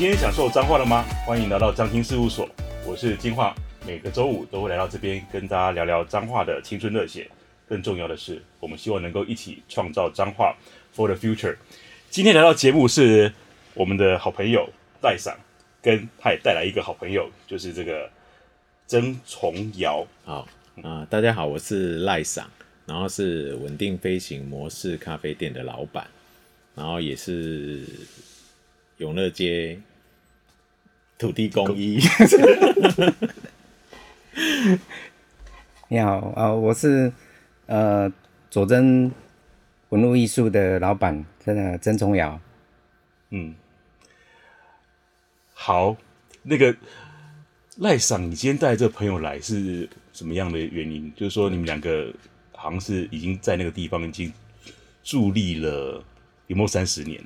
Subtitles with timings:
[0.00, 1.02] 今天享受彰化了吗？
[1.26, 2.48] 欢迎来到彰青事务所，
[2.86, 3.52] 我是金樺，
[3.86, 7.30] 每个周五都会来到这边跟大家聊聊彰化的青春热血。
[7.68, 10.56] 更重要的是，我们希望能够一起创造彰化
[10.96, 11.54] for the future。
[12.08, 13.30] 今天来到节目是
[13.74, 14.66] 我们的好朋友
[15.02, 15.36] 赖桑，
[15.82, 18.08] 跟他也带来一个好朋友，就是这个
[18.86, 20.06] 曾崇尧。
[20.24, 20.48] 好
[20.82, 22.50] 啊、大家好，我是赖桑，
[22.86, 26.06] 然后是稳定飞行模式咖啡店的老板，
[26.74, 27.84] 然后也是。
[29.00, 29.80] 永乐街
[31.20, 32.00] 土地公一，
[35.88, 37.12] 你好啊、呃，我是
[37.66, 38.10] 呃
[38.50, 39.12] 佐真
[39.90, 42.40] 文物艺术的老板，真的曾崇尧。
[43.28, 43.54] 嗯，
[45.52, 45.94] 好，
[46.42, 46.74] 那个
[47.76, 51.12] 赖赏，你今天带这个朋友来是什么样的原因？
[51.14, 52.10] 就是说你们两个
[52.52, 54.32] 好像是已经在那个地方已经
[55.04, 56.02] 伫立了
[56.46, 57.22] 有没有三十年？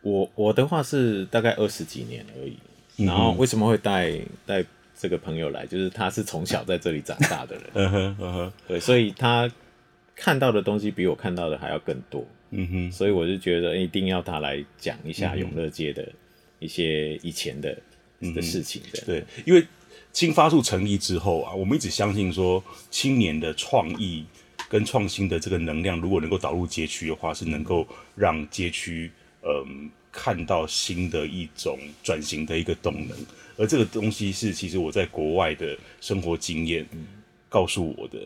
[0.00, 2.58] 我我的话是大概二十几年而已，
[3.06, 4.64] 然后为什么会带带
[4.98, 5.66] 这个朋友来？
[5.66, 9.50] 就是他是从小在这里长大的人， 嗯哼嗯哼，对，所以他
[10.14, 16.06] 看到的东西比我看到的还要更多，嗯哼，所以我就觉得一定要他来讲一下永乐街的
[16.58, 17.76] 一些以前的、
[18.20, 19.66] 嗯、的事情的，对，因为
[20.12, 24.24] 青发处成立之后啊，我们一直相信说青年的创意
[24.68, 29.10] 跟创新的这个能量，如果能够导入街区的话，是能够让街区。
[29.42, 33.16] 嗯，看到新的一种转型的一个动能，
[33.56, 36.84] 而这个东西是其实我在国外的生活经验
[37.48, 38.18] 告诉我的。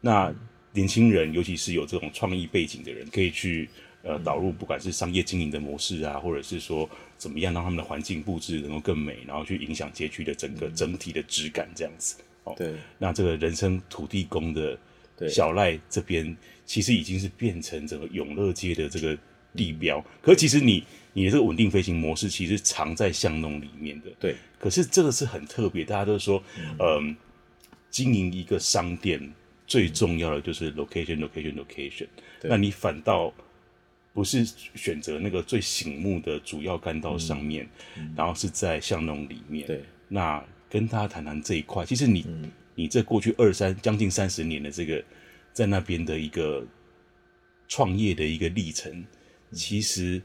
[0.00, 0.34] 那
[0.72, 3.68] 年轻人，尤其是有这种创意背景的人，可以去
[4.02, 12.16] 呃导入，不管是商业经营的模式啊，或者是说怎么样让他们的环境布置能够更美，然后去影响街区的整个整体的质感，这样子。
[12.42, 12.72] 哦，对。
[12.98, 14.76] 那这个人生土地公的
[15.28, 16.36] 小赖这边，
[16.66, 19.16] 其实已经是变成整个永乐街的这个。
[19.52, 20.80] 地标，可是其实你
[21.12, 24.36] 你的这个稳定飞行模式其实藏在巷弄里面的，对。
[24.58, 27.16] 可是这个是很特别，大家都说，嗯、呃，
[27.90, 29.32] 经营一个商店
[29.66, 32.06] 最重要的就是 location，location，location location。
[32.42, 33.32] 那你反倒
[34.12, 34.44] 不是
[34.74, 39.66] 选择那个最醒目的主要干道上面，嗯、然后是在巷弄里面。
[39.66, 39.82] 对。
[40.08, 45.02] 那跟大家谈谈这一块，其实你、嗯、你这过去二三将近三十年的这个
[45.52, 46.64] 在那边的一个
[47.66, 49.04] 创业的一个历程。
[49.52, 50.22] 其实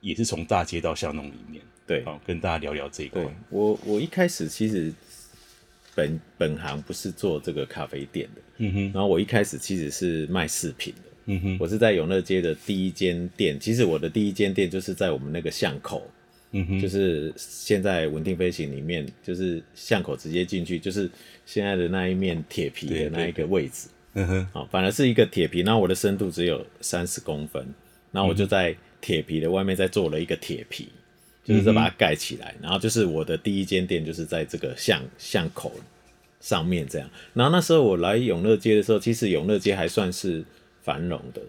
[0.00, 3.22] 也是从大街到巷弄里面，对，好、哦、跟大家聊聊这一块。
[3.50, 4.92] 我我一开始其实
[5.94, 16.10] 本本行不是做这个咖啡店的，嗯哼，然后我一开始其实是卖饰品的，嗯哼，我是在永乐街的第一间店，其实我的第一间店就是在我们那个巷口，
[16.52, 21.10] 嗯哼，就是现在稳定飞行里面，就是巷口直接进去，就是
[21.44, 27.66] 现在的那一面铁皮的那一个位置，嗯哼，好，反而是一个铁皮，然后我的深度只有三十公分。
[28.12, 30.88] 然后我就在铁皮的外面再做了一个铁皮，
[31.46, 32.54] 嗯、就是再把它盖起来。
[32.60, 35.72] 然后就是我的第一间店就是在这个巷巷口
[36.40, 37.08] 上面这样。
[37.32, 40.44] 然后那时候我来永乐街的时候，其实永乐街还算是
[40.82, 41.40] 繁荣的。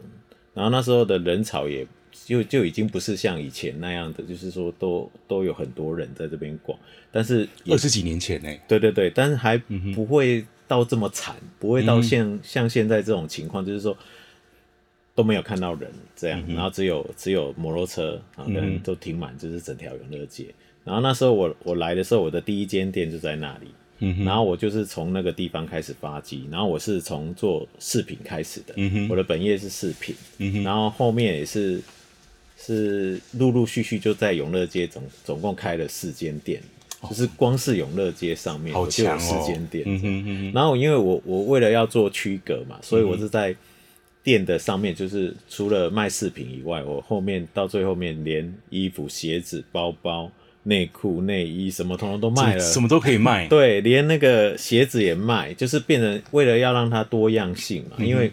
[0.54, 1.86] 然后那时候的人潮也
[2.26, 6.78] 就就已经不是像以前那样的，就是说都都有很多人在这边逛。
[7.12, 8.50] 但是二十几年前呢？
[8.68, 9.58] 对对对，但是还
[9.94, 13.98] 不会到这么惨，嗯、不会到像、嗯、像现在这种情况，就是说。
[15.14, 20.46] 都没有看到人这样，嗯、然后只有只有摩托车啊，人都停满，就是整条永乐街。
[20.86, 23.68] 然后那时候我我来的时候，我的第一间店就在那里，
[24.00, 31.82] 嗯、然后我就是从那个地方开始发迹，然后我是从做饰品开始的，嗯、我的本业是饰品，嗯、然后后面也是
[32.58, 36.62] 是陆陆续续就在永乐街总总共开了四间店，
[37.02, 43.54] 哦，就是光是永乐街上面就有四间店，哦，然后因为我我为了要做区隔嘛，所以我是在。
[44.24, 50.32] 店的上面就是除了卖饰品以外，我后面到最后面连衣服、鞋子、包包、
[50.64, 53.48] 内裤、内衣什么通通都卖了，什么都可以卖。
[53.48, 58.32] 对，连那个鞋子也卖，就是变成为了要让它多样性嘛，嗯、因为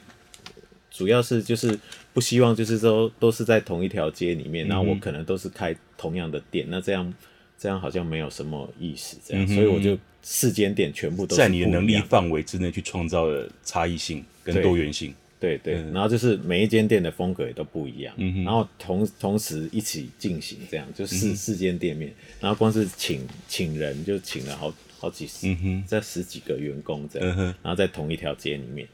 [0.90, 1.79] 主要是就是
[2.12, 7.14] 不希望就是说都是在同一条街里面，然后我可能都是开同样的店，那这样
[7.58, 15.14] 这样好像没有什么意思，这样，嗯、所以我就四间店全部都在你的能力范围之内去创造了差异性跟多元性。
[15.40, 25.46] 对对，然后就是每一间店的风格也都不一样，嗯、然后同同时一起进行这样，就四、嗯、四间店面，然后光是请请人就请了好好几十，
[25.88, 28.88] 这、嗯、十几个员工这样、嗯，然后在同一条街里面，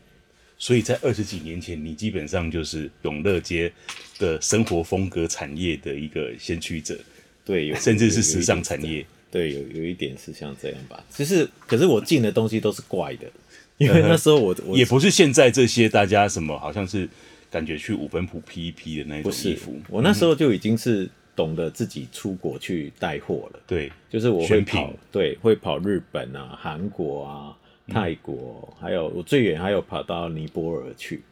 [0.58, 3.72] 所以在二十几年前，你基本上就是永乐街
[4.18, 6.98] 的生活风格产业的一个先驱者，
[7.42, 13.26] 对，有甚至是时尚产业，对，有有一点是像这样吧，其实可是我进的东西都是怪的。
[13.78, 17.08] 因为那时候我，我也不是现在这些大家什么好像是
[17.50, 19.76] 感觉去五分铺批一批的那种衣服。
[19.88, 23.60] 我那时候就已经是懂得自己出国去带货了。
[23.66, 27.56] 对，就是我会跑，品对，会跑日本啊、韩国啊、
[27.88, 31.22] 泰国，嗯、还有我最远还有跑到尼泊尔去，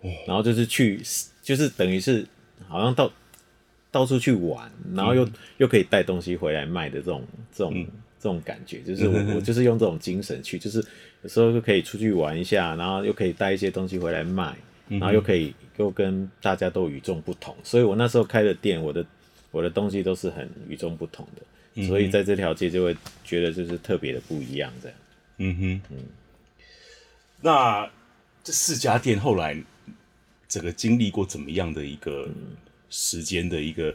[0.00, 1.00] 哦、然后就是去，
[1.42, 2.26] 就是等于是
[2.66, 3.12] 好像到
[3.92, 7.86] 到处去玩，然后又、嗯、又可以带东西回来卖的这种这种、嗯、
[8.24, 10.84] 这种感觉，就是我、嗯、我就是用这种精神去，就是
[11.22, 14.56] 有时候就可以出去玩一下，然后又可以带一些东西回来卖。
[14.86, 19.04] 然后又可以又跟大家都与众不同，所以我那时候开的店，我的
[19.50, 22.94] 我的东西都是很与众不同的，所以在这条街就会
[23.24, 24.98] 觉得就是特别的不一样这样。
[25.38, 25.96] 嗯哼，嗯。
[27.40, 27.90] 那
[28.42, 29.56] 这四家店后来
[30.48, 32.28] 整个经历过怎么样的一个
[32.90, 33.92] 时间的一个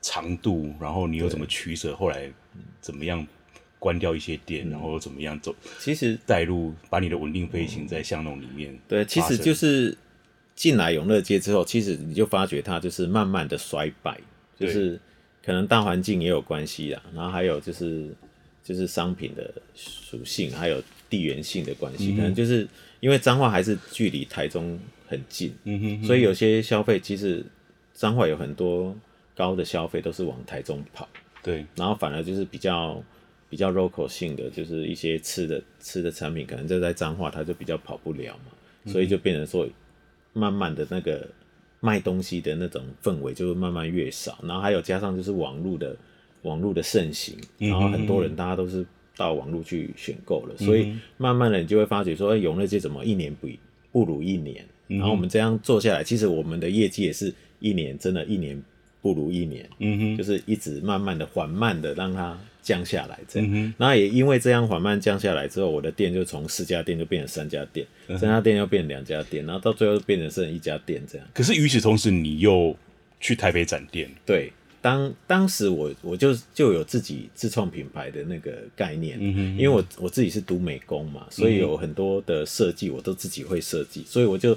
[0.00, 0.72] 长度？
[0.80, 1.96] 然后你又怎么取舍？
[1.96, 2.30] 后来
[2.80, 3.26] 怎么样
[3.82, 4.70] 关掉一些店？
[4.70, 5.52] 然后怎么样走？
[5.80, 8.78] 其实带入把你的稳定飞行在巷弄里面。
[8.86, 9.96] 对，其实就是。
[10.54, 14.20] 进来永乐街之后，其实你就发觉它就是慢慢的衰败，
[14.56, 15.00] 就是
[15.42, 18.14] 可能大环境也有关系啦，然后还有就是
[18.62, 22.68] 就是商品的属性，还有地缘性的关系，嗯、可能就是
[23.00, 27.42] 因为彰化还是距离台中很近，嗯、哼哼所以有些消费其实
[27.94, 28.94] 彰化有很多
[29.34, 31.08] 高的消费都是往台中跑，
[31.42, 33.02] 对，然后反而就是比较
[33.52, 39.68] 比较 local 性的，就是一些吃的吃的产品，可能就在彰化它就比较跑不了嘛，所以就变成说。
[40.34, 41.28] 慢慢的那个
[41.80, 45.94] 卖东西的那种氛围就会慢慢越少，然后还有加上就是网络的
[46.40, 48.82] 网络的盛行，然后很多人大家都是
[49.14, 53.46] 到网络去选购了，所以慢慢的你就会发觉说，哎，永乐街怎么一年不
[53.92, 54.64] 不如一年？
[54.86, 58.58] 然后我们这样做下来，其实我们的业绩也是一年真的一年
[59.02, 62.38] 不如一年，嗯哼，就是一直慢慢的缓慢的让它。
[62.62, 71.26] 降下来，这样，嗯、然后也因为这样缓慢降下来之后，我的店就从四家店就变成三家店，嗯、三家店又变成两家店，然后到最后变成剩一家店这样。
[71.34, 72.74] 可是与此同时，你又
[73.18, 74.08] 去台北展店。
[74.24, 84.56] 对，当当时我我就就有自己自创品牌的那个概念，嗯、哼因为我我自己是读美工嘛，所以有很多的设计我都自己会设计，所以我就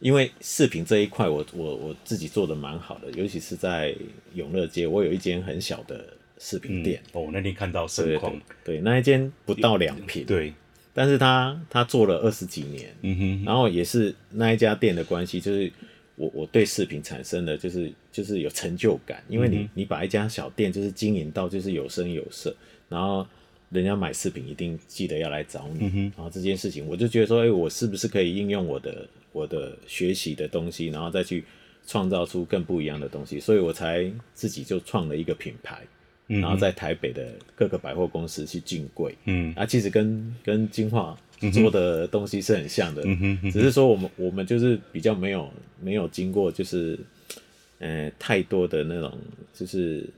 [0.00, 3.94] 因为饰品这一块我我我自己做的蛮好的，尤其是在
[4.34, 6.04] 永乐街，我有一间很小的。
[6.38, 10.52] 饰品店、嗯、哦，那天看到盛况，对，那一间不到两平，对，
[10.92, 15.72] 但是他他做了二十几年，嗯哼，然后也是那一家店的关系，就是
[16.14, 22.54] 我我对饰品产生的就是就是有成就感，因为你、嗯、你把一家小店就是经营到就是有声有色，
[22.88, 23.26] 然后
[23.70, 26.12] 人家买饰品一定记得要来找你，嗯、哼。
[26.16, 31.44] 然后这件事情我就觉得说，哎、欸，我是不是可以应用我的我的学习的东西，然后再去
[31.86, 35.82] 创造出更不一样的东西，所以我才自己就创了一个品牌。
[36.26, 41.16] 然后在台北的各个百货公司去进柜，嗯，啊，其实跟跟金化
[41.52, 45.50] 做的东西是很像的，嗯哼，只是说我们我们就是比较没有
[45.80, 46.98] 没有经过就是，
[47.78, 49.12] 呃，太多的那种
[49.52, 50.08] 就是。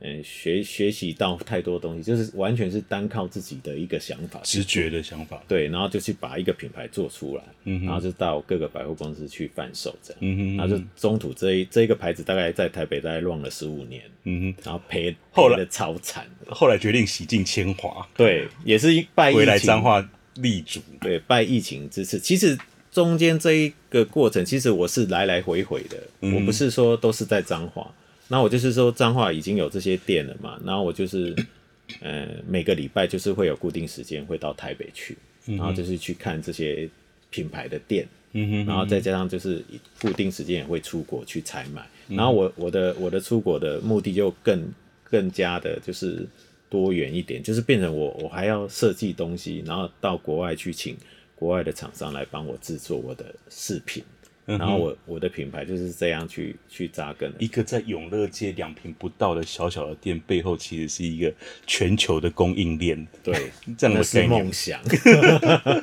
[0.00, 22.58] 嗯，学学习到太多东西，就是完全是单靠自己的一个想法，直觉的想法，对，然后就去把一个品牌做出来，嗯，然后就到各个百货公司去贩售这样，嗯哼，然后就中途这一这一个牌子大概在台北大概乱了十五年，嗯哼，然后赔赔的超惨，后来决定洗尽铅华，对，也是拜疫情，回来彰化立足，对，拜疫情之赐，其实
[22.92, 27.90] 中间这一个过程，其实我是来来回回的，嗯、我不是说都是在彰化。
[28.28, 31.34] 那我就是说，彰化已经有这些店了嘛，然后我就是，
[32.00, 35.16] 呃，每个礼拜就是会有固定时间会到台北去，
[35.46, 36.88] 然后就是去看这些
[37.30, 39.62] 品牌的店，嗯哼，然后再加上就是
[40.00, 44.72] 固定时间也会出国去采买，然后我我的我的出国的目的就更
[45.04, 46.26] 更加的就是
[46.68, 50.96] 多元一点，就是变成我我还要设计东西，然后到国外去请
[51.36, 54.02] 国外的厂商来帮我制作我的饰品。
[54.46, 57.32] 然后我我的品牌就是这样去去扎根。
[57.38, 61.34] 一个在永乐街两平不到的小小的店背后，其实是一个
[61.66, 63.04] 全球的供应链。
[63.24, 64.80] 对， 这样的是梦想，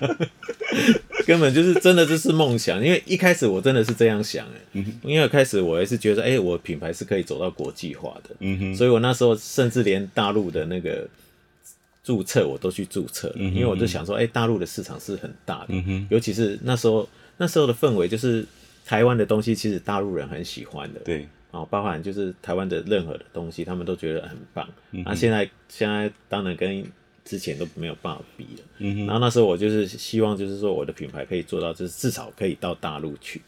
[1.28, 2.82] 根本就是真的就是梦想。
[2.82, 11.06] 因为一开始我真的是这样想，嗯哼，因为开始我也是觉得，哎，我品牌是可以走到国际化的，嗯哼，所以我那时候甚至连大陆的那个
[12.02, 17.06] 注册我都去注册了，因为我就想说，哎，大陆的市场是很大的，嗯哼，尤其是那时候。
[17.38, 18.46] 那时候的氛围就是
[18.86, 21.00] 台湾的东西，其实大陆人很喜欢的。
[21.02, 24.68] 对，哦，包含就是台湾的任何的东西，他们都觉得很棒。
[24.92, 26.86] 那、嗯啊、现在现在当然跟
[27.26, 28.64] 之前都没有办法比了。
[28.80, 29.06] 嗯哼。
[29.06, 33.42] 然后那时候我就是希望，就是说我的品牌可以做到，就是至少可以到大陆去。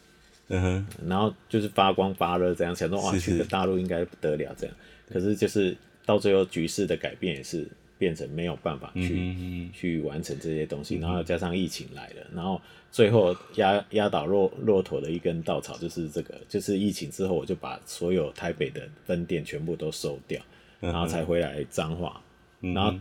[0.48, 0.88] 嗯哼。
[1.08, 4.75] 然后就是发光发热这样，想说哇，去个大陆应该不得了这样。
[5.12, 5.75] 可是就是
[6.06, 12.62] 到最后局势的改变也是变成没有办法去、去完成这些东西，然后加上疫情来了，然后
[12.92, 20.42] 最后压压倒骆骆驼的一根稻草就是这个，就是疫情之后我就把所有台北的分店全部都收掉，
[20.80, 22.22] 然后才回来彰化，
[22.62, 22.94] 嗯、然后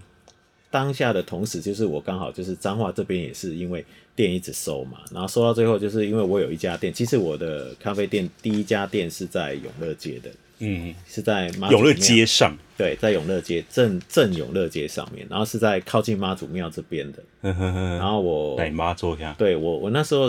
[0.75, 3.85] 当下的同时就是我刚好就是彰化这边也是因为
[4.17, 10.29] 店一直收嘛，然后收到最后就是因为我有一家店，其实我的咖啡店第一家店是在永乐街的。
[10.59, 17.23] 嗯，是在永乐街上，对，在永乐街正正永乐街上面，然后是在靠近妈祖庙这边的。
[17.41, 20.29] 然后我带妈做一下，对我我那时候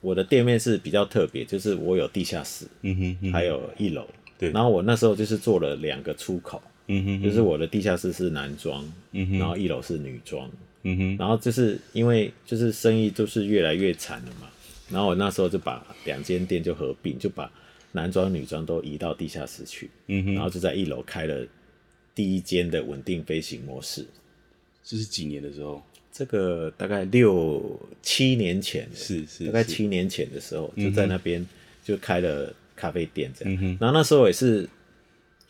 [0.00, 4.04] 我的店面是比较特别，就是我有地下室，嗯哼，嗯哼，还有一楼，
[4.36, 4.50] 对。
[4.50, 10.50] 然后我那时候就是做了两个出口，嗯哼，就是我的地下室是男装，嗯哼，然后一楼是女装，
[10.82, 11.16] 嗯哼。
[11.18, 14.48] 然后就是因为就是生意就是越来越惨了嘛，
[14.90, 17.50] 然后我那时候就把两间店就合并，就把。
[17.96, 21.46] 男装、女装都移到地下室去，嗯哼，然后就在一楼开了
[22.12, 24.04] 第一间的稳定飞行模式。
[24.82, 25.80] 这是几年的时候？
[26.10, 31.46] 这个大概六七年前，是是，是，大概七年前的时候，就在那边
[31.84, 33.58] 就开了咖啡店这样。
[33.62, 34.68] 嗯，然后那时候也是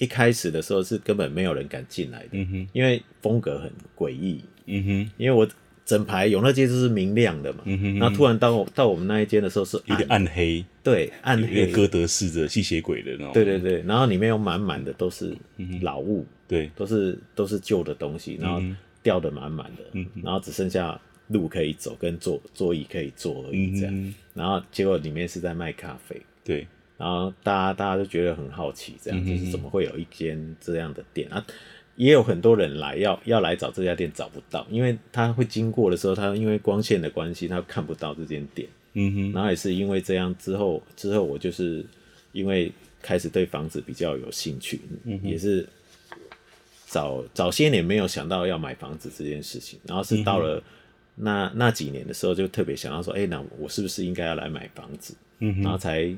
[0.04, 2.38] 一开始的时候是根本没有人敢进来的，
[2.72, 5.48] 因为风格很诡异，嗯哼，因为我。
[5.86, 15.36] 整排永乐街都是明亮的嘛，嗯哼嗯哼，然后突然到到我们那一间的时候是有点暗黑，对，暗黑，有点哥德式的吸血鬼的那种，对对对，然后里面有满满的都是
[15.82, 18.62] 老物，对，都是都是旧的东西，然后
[19.02, 31.44] 掉的满满的，嗯，然后只剩下路可以走跟座座椅可以坐而已这样，嗯，然后结果里面是在卖咖啡，对，然后大家大家都觉得很好奇，这样，嗯，就是怎么会有一间这样的店啊？
[31.96, 38.68] 也有很多人来要要来找这家店找不到，因为他会经过的时候，他因为光线的关系，他看不到这间店。
[38.94, 39.32] 嗯哼。
[39.32, 41.86] 然后也是因为这样之后，之后我就是
[42.32, 45.68] 因为开始对房子比较有兴趣，嗯、也是
[46.86, 50.60] 早早些年没有想到要买房子这件事情，然后是到了
[51.14, 55.14] 那、嗯、那几年的时候，就特别想到说，哎、欸，那我是不是应该要来买房子？
[55.38, 55.62] 嗯哼。
[55.62, 56.12] 然后才。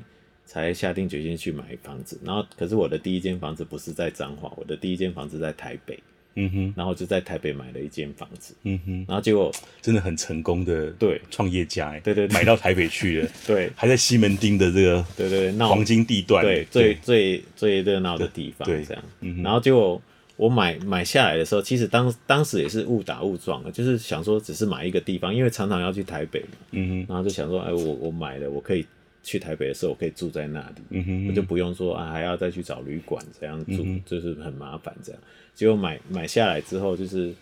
[0.47, 5.99] 才下定决心去买房子，然后可是我的第一间房子不是在彰化，我的第一间房子在台北，
[6.35, 9.51] 嗯哼，然后就在台北买了一间房子，嗯哼，然后结果
[9.81, 20.01] 真的很成功的对创业家，对对，买到台北去了， 对，还在西门町的这个对对黄金地段，对最最最热闹的地方，对这样，嗯，然后结果
[20.37, 28.85] 我买买下来的时候，其实当当时也是误打误撞的，就是想说只是买一个地方，因为常常要去台北嘛，嗯哼，然后就想说，哎，我我买了，我可以。
[29.27, 35.21] 去台北的时候，我可以住在那里，嗯哼哼，我就不用说啊，还要再去找旅馆这样住，嗯，就是很麻烦这样。
[35.53, 37.33] 结果买买下来之后，就是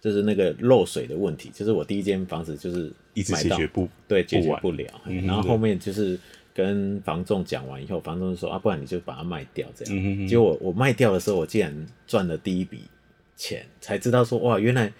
[0.00, 5.26] 就是那个漏水的问题，就是我第一间房子就是一直解决不对，解决不了，嗯。
[5.26, 6.16] 然后后面就是
[6.54, 10.28] 跟房仲讲完以后，房仲就说啊，不然你就把它卖掉这样。
[10.28, 12.82] 结果我我卖掉的时候，我竟然赚了第一笔
[13.36, 14.92] 钱，才知道说哇，原来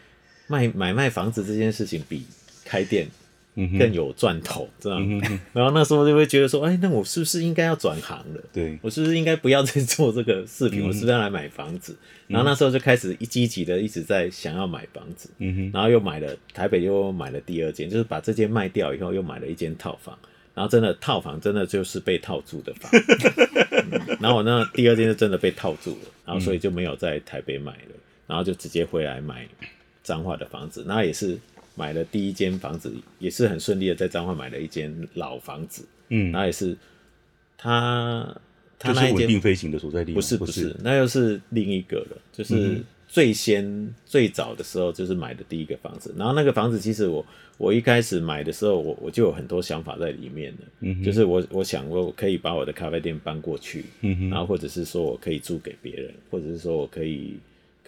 [0.49, 2.26] 卖买卖房子这件事情比
[2.64, 3.06] 开店。
[3.54, 5.21] 更有赚头，这样、嗯。
[5.52, 8.40] 然后那时候就会觉得说，哎，那我是不是应该要转行了？
[8.52, 10.88] 对，我是不是应该不要再做这个视频、嗯？
[10.88, 11.97] 我是不是要来买房子？
[12.28, 15.28] 然后那时候就开始一积极的一直在想要买房子。
[15.73, 20.16] 然后又买了台北，又买了第二间，就是把这间卖掉以后，又买了一间套房。
[20.54, 22.90] 然后真的套房真的就是被套住的房。
[22.92, 27.95] 嗯、 然后我那第二间就真的被套住了，然后所以就没有在台北买了，
[28.26, 29.47] 然后就直接回来买
[30.02, 30.85] 彰化的房子。
[30.87, 31.38] 那也是。
[31.74, 36.76] 买了第一间房子，也是很顺利的，在彰化买了一间老房子，嗯，然后也是
[37.56, 38.36] 他
[38.78, 47.24] 他那一间稳定飞行的所在地，不是不是，那又是另一个了，就是最先、嗯、最早的时候就是买的第一个房子，然后那个房子其实我
[47.56, 57.38] 我一开始买的时候，我我就有很多想法在里面的，嗯，就是我我想我可以把我的咖啡店搬过去，嗯，然后或者是说我可以租给别人，或者是说我可以。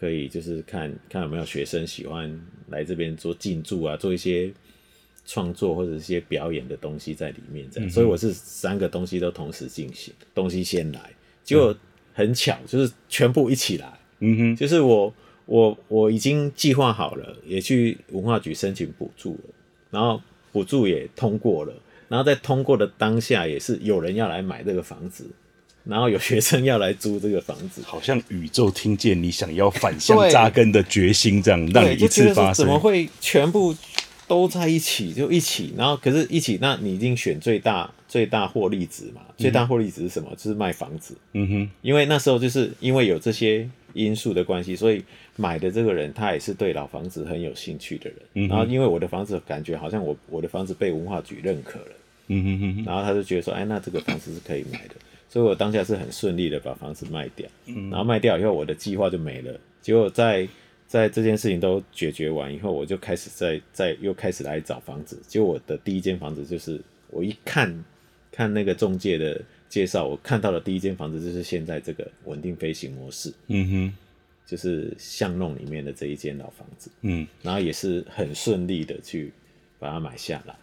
[0.03, 2.29] 可以就是看看有没有学生喜欢
[2.71, 4.53] 来这边做进驻啊，做一些
[5.25, 11.13] 创作或者一些表演的东西在里面这样，嗯、所以我是三个东西都同时进行，东西先来，
[11.45, 11.73] 结果
[12.13, 15.15] 很巧，就是全部一起来，嗯哼，就是我
[15.47, 19.55] 我我已经计划好了，也去文化局申请补助了，
[19.93, 21.73] 然后补助也通过了，
[22.09, 25.31] 然后在通过的当下也是有人要来买这个房子。
[25.85, 32.65] 然后有学生要来租这个房子，好像宇宙听见你想要反向 扎根的决心，这样让你一次发生。
[32.65, 33.75] 怎么会全部
[34.29, 35.13] 都在一起？
[35.13, 39.23] 就一起，然后可是一起，那你一定选最大最大获利值嘛？
[39.37, 40.31] 最大获利值是什么？
[40.37, 41.17] 就是卖房子。
[41.33, 45.03] 嗯哼，因为那时候就是因为有这些因素的关系，所以
[45.37, 48.19] 买的这个人他也是对老房子很有兴趣的人。
[48.35, 51.87] 嗯，然后因为我的房子感觉好像我我的房子被文化局认可了。
[52.29, 54.95] 嗯哼哼，然后他就觉得说，哎，那这个房子是可以买的。
[55.33, 59.59] 所以我当下是很顺利的把房子卖掉，嗯，然后卖掉以后，我的计划就没了。
[59.81, 60.47] 结果在
[60.87, 65.19] 在这件事情都解决完以后，我就开始在在又开始来找房子。
[65.27, 67.83] 结果我的第一间房子就是我一看
[68.31, 73.95] 看那个中介的介绍，我看到的第一间房子就是现在这个稳定飞行模式，嗯哼，
[74.45, 79.33] 就是巷弄里面的这一间老房子，嗯，然后也是很顺利的去
[79.79, 80.55] 把它买下来。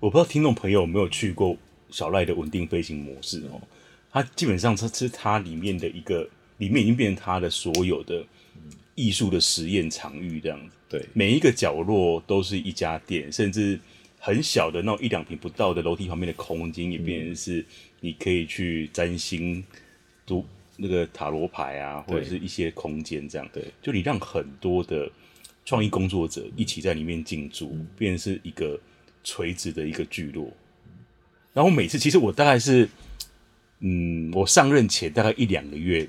[0.00, 1.54] 我不知道听众朋友有没有去过
[1.90, 3.60] 小赖的稳定飞行模式哦，
[4.16, 8.24] 它基本上它是它里面的一个，里面已经变成它的所有的。
[8.94, 13.78] 艺术的实验场域这样子，对，每一个角落都是一家店，甚至
[14.18, 17.62] 很小的那种一两平不到的楼梯旁边的空间，也变成是
[18.00, 19.62] 你可以去占星、
[20.24, 20.42] 读
[20.78, 23.46] 那个塔罗牌啊，或者是一些空间这样。
[23.52, 25.06] 对，就你让很多的
[25.66, 28.80] 创意工作者一起在里面进驻，嗯、变成是一个
[29.22, 30.50] 垂直的一个聚落。
[31.52, 32.88] 然后每次，其实我大概是，
[33.80, 36.08] 嗯，我上任前大概一两个月。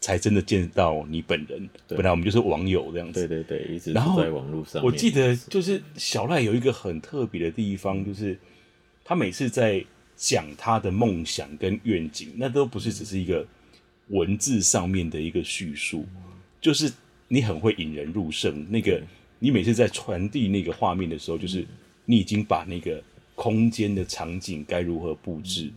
[0.00, 3.26] 才真的见到你本人，本来我们就是网友这样子。
[3.26, 4.84] 对对对，一直在网络上。
[4.84, 8.38] 我记得就是小赖有一个很特别的地方，就是
[9.02, 9.82] 他每次在
[10.14, 13.46] 讲他的梦想跟愿景，那都不是只是一个
[14.08, 16.04] 文字上面的一个叙述，
[16.60, 16.92] 就是
[17.26, 18.70] 你很会引人入胜。
[18.70, 19.02] 那个
[19.38, 21.64] 你每次在传递那个画面的时候，就是
[22.04, 23.02] 你已经把那个
[23.34, 25.70] 空间的场景该如何布置，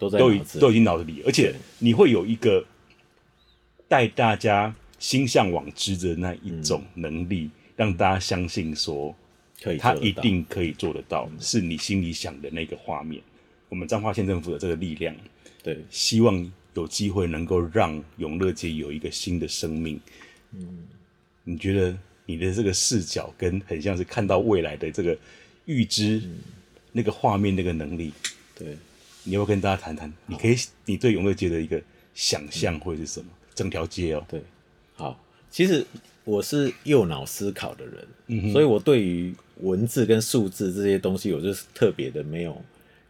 [0.00, 2.66] 都在都已都已经脑子里，而且你会有一个。
[3.90, 9.12] 带大家心向往之的那一种能力，嗯、让大家相信说，
[9.60, 13.20] 可以，他一定可以做得到，嗯、是你心里想的那个画面。
[13.68, 15.12] 我们彰化县政府的这个力量，
[15.60, 20.00] 对，希望有机会能够让永乐街有一个新的生命。
[20.52, 20.84] 嗯，
[21.42, 25.18] 你觉得你的这个视角跟很像是看到未来的这个
[25.64, 26.22] 预知
[26.92, 28.12] 那个画面那个能力，
[28.56, 28.76] 对，
[29.24, 30.12] 你要不要跟大家谈谈？
[30.26, 31.80] 你可以，你对永乐街的一个
[32.14, 33.26] 想象会是什么？
[33.54, 34.42] 整条街哦，对，
[34.94, 35.84] 好，其实
[36.24, 42.60] 我是右脑思考的人，嗯，所以我对于文字跟数字这些东西，我就是特别的没有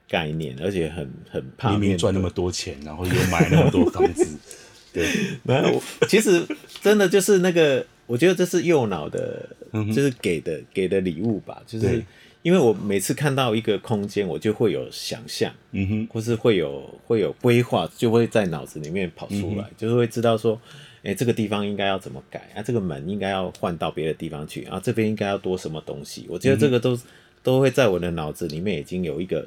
[0.08, 4.26] 概念，而且很很怕明明赚那么多钱，然后又买那么多房子，
[4.92, 5.06] 对，
[5.44, 6.44] 没有，其实
[6.82, 9.48] 真的就是那个，我觉得这是右脑的，
[9.94, 12.04] 就是给的给的礼物吧，就是。
[12.42, 20.58] 因为我每次看到一个空间，我就会有想象，嗯哼，或是会有会有规划，就会在脑子里面跑出来，嗯、就是会知道说，
[21.02, 22.62] 哎，这个地方应该要怎么改啊？
[22.62, 24.80] 这个门应该要换到别的地方去啊？
[24.82, 26.24] 这边应该要多什么东西？
[26.30, 27.00] 我觉得这个都、嗯、
[27.42, 29.46] 都会在我的脑子里面已经有一个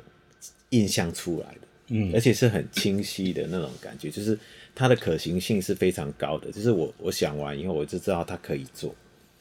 [0.69, 4.38] 印象出来的，嗯，而且是很清晰的那种感觉，就是
[4.75, 6.51] 它的可行性是非常高的。
[6.51, 8.93] 就是我我想完以后，我就知道它可以做，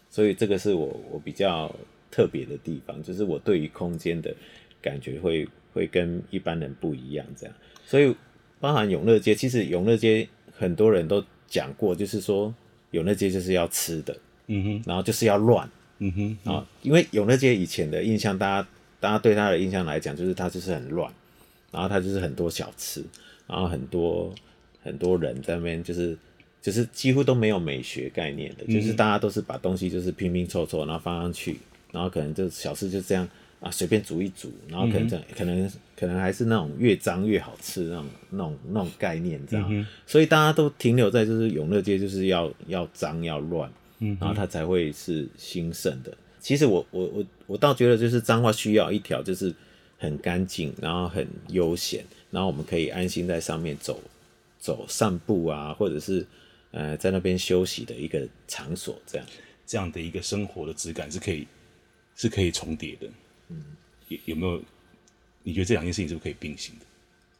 [0.09, 1.71] 所以这个是我我比较。
[2.13, 4.33] 特别的地方，就是我对于空间的
[4.81, 7.55] 感觉会会跟一般人不一样，这样。
[7.85, 8.15] 所以
[8.61, 12.55] 包含永乐街，其实永乐街很多人都讲过，就是说
[12.93, 18.69] 永乐街就是要吃的，嗯哼，然后就是要乱，嗯哼，啊、嗯，因为永乐街以前的印象，大家
[19.01, 21.13] 大家对它的印象来讲，就是它就是很乱，
[21.73, 23.03] 然后它就是很多小吃，
[23.49, 24.33] 然后很多
[24.83, 26.17] 很多人在那边就是。
[26.63, 31.59] 就是几乎都没有美学概念的，就是大家都是把东西就是拼拼凑凑，然后放上去。
[31.93, 33.29] 然后可能就小吃就这样
[33.61, 39.65] 啊，随便煮一煮，然后可能这样，嗯、可能可能还是那种越脏越好吃那种那种那种概念，这样。
[39.71, 46.13] 嗯、所以大家都停留在就是永乐街就是要要脏要乱，嗯、然后它才会是兴盛的。
[46.41, 49.55] 其实我我我我倒觉得就是脏话需要一条就是
[49.97, 54.01] 很干净，然后很悠闲，然后我们可以安心在上面走
[54.59, 56.27] 走散步啊，或者是
[56.73, 59.27] 呃在那边休息的一个场所，这样
[59.65, 61.47] 这样的一个生活的质感是可以。
[62.23, 63.09] 是可以重叠的，
[63.49, 63.57] 嗯，
[64.07, 64.63] 有有没有？
[65.43, 66.87] 你觉得这两件事情是不是可以并行的？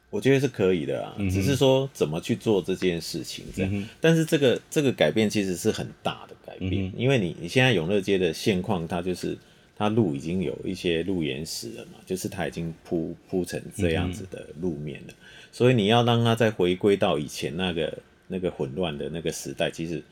[0.09, 3.87] 我觉得是可以的啊，嗯、只是说怎么去做这件事情这样。
[4.01, 9.37] 但是这个这个改变其实是很大的改变，嗯、因为你你现在永乐街的现况，它就是
[9.77, 20.03] 它路已经有一些路岩石了嘛，就是它已经铺铺成这样子的路面了，嗯、所以你要让它再回归到以前那个那个混乱的那个时代，其实。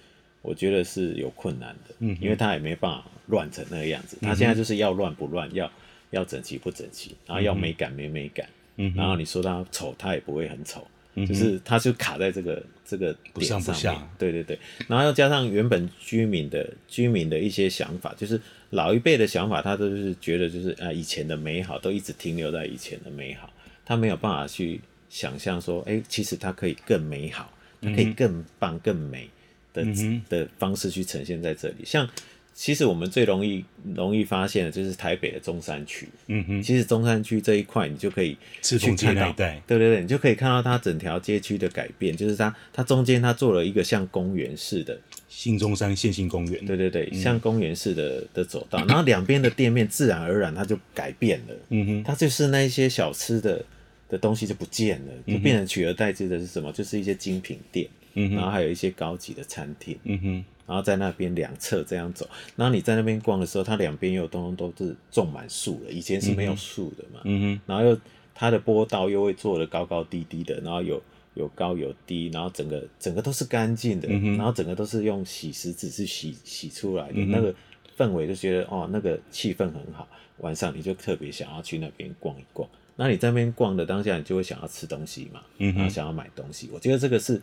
[0.43, 4.15] 我觉得是有困难的，嗯，因为它也没办法乱成那个样子。
[4.21, 5.71] 他现在就是要乱不乱，要
[6.11, 14.59] 要整齐不整齐，然后要美感没美感，嗯，然后你说他丑，他也不会很丑，嗯，就是他就卡在这个这个点上面，不上不下，对对对。
[14.87, 18.39] 然后要加上原本居民的居民的一些想法，就是
[18.69, 23.51] 老一辈的想法，他都是觉得就是啊以前的美好都一直停留在以前的美好，
[23.85, 29.29] 他没有办法去想象说，哎，其实它可以更美好，它可以更棒更美。
[29.73, 29.85] 的
[30.27, 32.05] 的方式去呈现在这里，像
[32.53, 33.63] 其实我们最容易
[33.95, 36.07] 容易发现的就是台北的中山区。
[36.27, 46.65] 嗯哼，其实中山区这一块，你就可以去看到，对对对，你就可以看到它整条街区的改变，就是它它中间它做了一个像公园似的新中山线性公园。
[46.65, 51.55] 对对对，像公园似的的走道，嗯、然后两边的店面自然而然它就改变了。
[51.69, 53.65] 嗯哼，它就是那一些小吃的
[54.09, 56.71] 的东西就不见了，就变成取而代之的是什么？
[56.71, 57.87] 就是一些精品店。
[58.13, 59.97] 嗯，然后还有一些高级的餐厅。
[60.03, 60.45] 嗯哼。
[60.67, 67.19] 然后在那边两侧这样走，然后你在那边逛的时候，它两边又通通都是种满树了，以前是没有树的嘛。
[67.25, 67.61] 嗯哼。
[67.65, 67.99] 然后又
[68.33, 71.01] 它的坡道又会做的高高低低的，然后有
[71.33, 77.53] 有高有低，然后整个整个都是干净的，嗯、然后整个都是用洗石子是洗洗出来的，嗯、那个
[77.97, 80.07] 氛围就觉得哦，那个气氛很好。
[80.37, 82.67] 晚上你就特别想要去那边逛一逛。
[82.95, 86.69] 那你在那边逛的当下，你就会想要吃东西嘛，嗯、然后想要买东西。
[86.71, 87.41] 我觉得这个是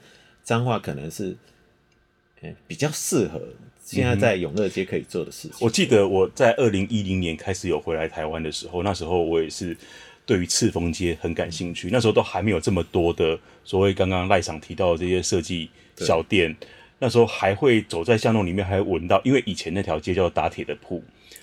[0.48, 1.36] 彰化可能是。
[2.68, 3.42] 比较适合
[3.82, 5.56] 现在在永乐街可以做的事情。
[5.60, 9.76] 我记得我在二零一零年开始有回来台湾的时候，那时候我也是
[10.24, 11.88] 对于赤峰街很感兴趣。
[11.90, 16.54] 那时候都还没有这么多的所谓刚刚赖桑提到的这些设计小店。
[17.00, 21.02] 那时候还会走在巷弄里面，还闻到，因为以前那条街叫打铁的铺，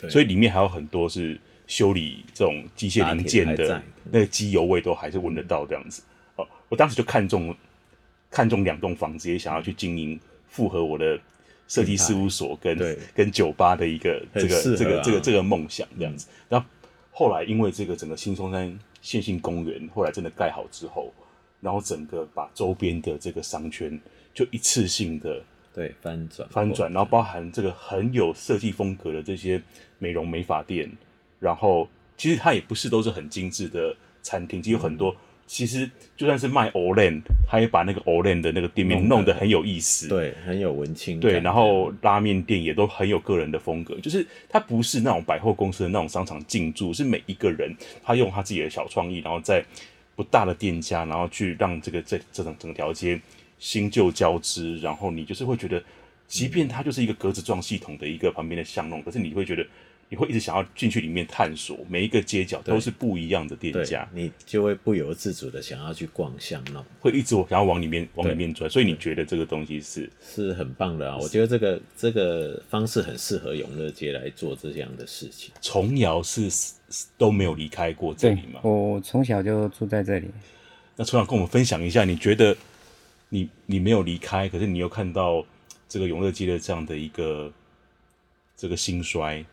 [0.10, 1.38] 所以里面还有很多是
[1.68, 6.02] 修理这种机械零件的，那个机油味都还是闻得到这样子。
[6.38, 7.54] 哦，我当时就看中
[8.30, 10.20] 看中两栋房子，也想要去经营。
[10.48, 11.20] 符合我的
[11.68, 16.66] 设计事务所跟跟酒吧的一个这个这个这个这个梦想这样子，然后
[17.12, 21.14] 后来因为这个整个新松山线性公园后来真的盖好之后，
[21.60, 24.00] 然后整个把周边的这个商圈
[24.34, 29.62] 就一次性的对翻转翻转，然后包含这个很有设计风格的这些
[30.00, 30.90] 美容美发店，
[31.38, 31.86] 然后
[32.16, 35.14] 其实它也不是都是很精致的餐厅，其实有很多。
[35.48, 41.20] 其实就算是卖 Olen，他也把那个 Olen 的那个店面弄得很有意思，对，很有文青。
[41.20, 49.64] 对，然后拉面店也都很有个人的风格，就是它不是那种百货公司的那种商场进驻，是每一个人他用他自己的小创意，然后在
[50.16, 53.22] 不大的店家，然后去让这个这这整整条街
[53.60, 55.84] 新旧交织，然后你就是会觉得，
[56.28, 59.66] 即便它就是一个格子状系统的一个旁边的巷弄，可是你会觉得。
[60.08, 68.70] 你会一直想要进去里面探索，每一个街角都是不一样的店家，你就会不由自主的想要去逛巷弄，会一直想要往里面往里面钻。
[68.70, 71.18] 所以你觉得这个东西是是很棒的啊？
[71.20, 75.52] 我觉得这个这个方式很适合永乐街来做这样的事情。
[75.60, 76.52] 崇尧是
[77.18, 78.60] 都没有离开过这里吗？
[78.62, 80.30] 我从小就住在这里。
[80.96, 82.56] 那从小跟我们分享一下，你觉得
[83.30, 85.44] 你你没有离开，可是你又看到
[85.90, 87.52] 这个永乐街的这样的一个
[88.56, 89.44] 这个兴衰。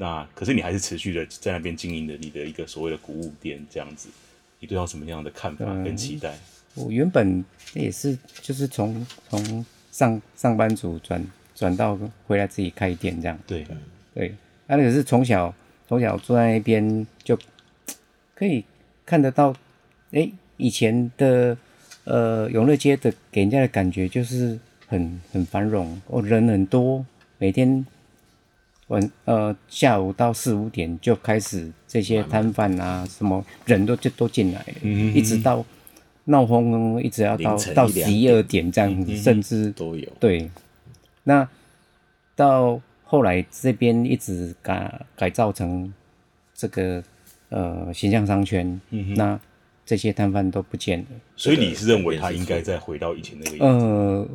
[0.00, 4.08] 那可是你还是持续的在那边经营的你的一个所谓的古物店这样子，
[4.60, 6.30] 你对他什么样的看法跟期待？
[6.76, 13.36] 嗯、我原本也是就是从从上上班族转转到回来自己开店这样。
[13.44, 13.66] 对
[14.14, 14.32] 对，
[14.68, 15.52] 那可是从小
[15.88, 17.36] 从小坐在那边就
[18.36, 18.64] 可以
[19.04, 19.50] 看得到，
[20.12, 21.58] 哎、欸，以前的
[22.04, 24.56] 呃永乐街的给人家的感觉就是
[24.86, 27.04] 很很繁荣哦，人很多，
[27.38, 27.84] 每天。
[28.88, 35.64] 晚呃下午到四五点就开始这些摊贩啊，什么人都就都进来了，一直到
[36.24, 40.08] 闹哄哄，一直要到到十一二点这样子，嗯、甚至都有。
[40.18, 40.50] 对，
[41.24, 41.46] 那
[42.34, 45.92] 到后来这边一直改改造成
[46.54, 47.04] 这个
[47.50, 49.38] 呃形象商圈，嗯、那
[49.84, 51.06] 这些摊贩都不见了。
[51.36, 53.86] 所以你是认为他应该再回到以前那个样子？
[53.86, 54.28] 呃，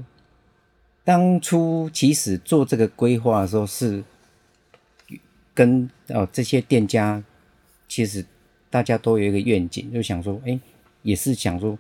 [1.04, 4.04] 当初其实做这个规划的时候是。
[5.54, 7.24] 跟哦这些店家，
[7.88, 8.26] 其实
[8.70, 10.60] 大家都有一个愿景，就想说，哎、欸，
[11.04, 11.78] 也是想说，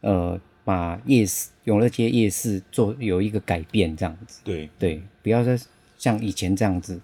[0.00, 4.40] 呃，把夜市永乐街夜市做有一个改变，这样子。
[4.44, 5.58] 对对，不要再
[5.98, 7.00] 像以前这样子。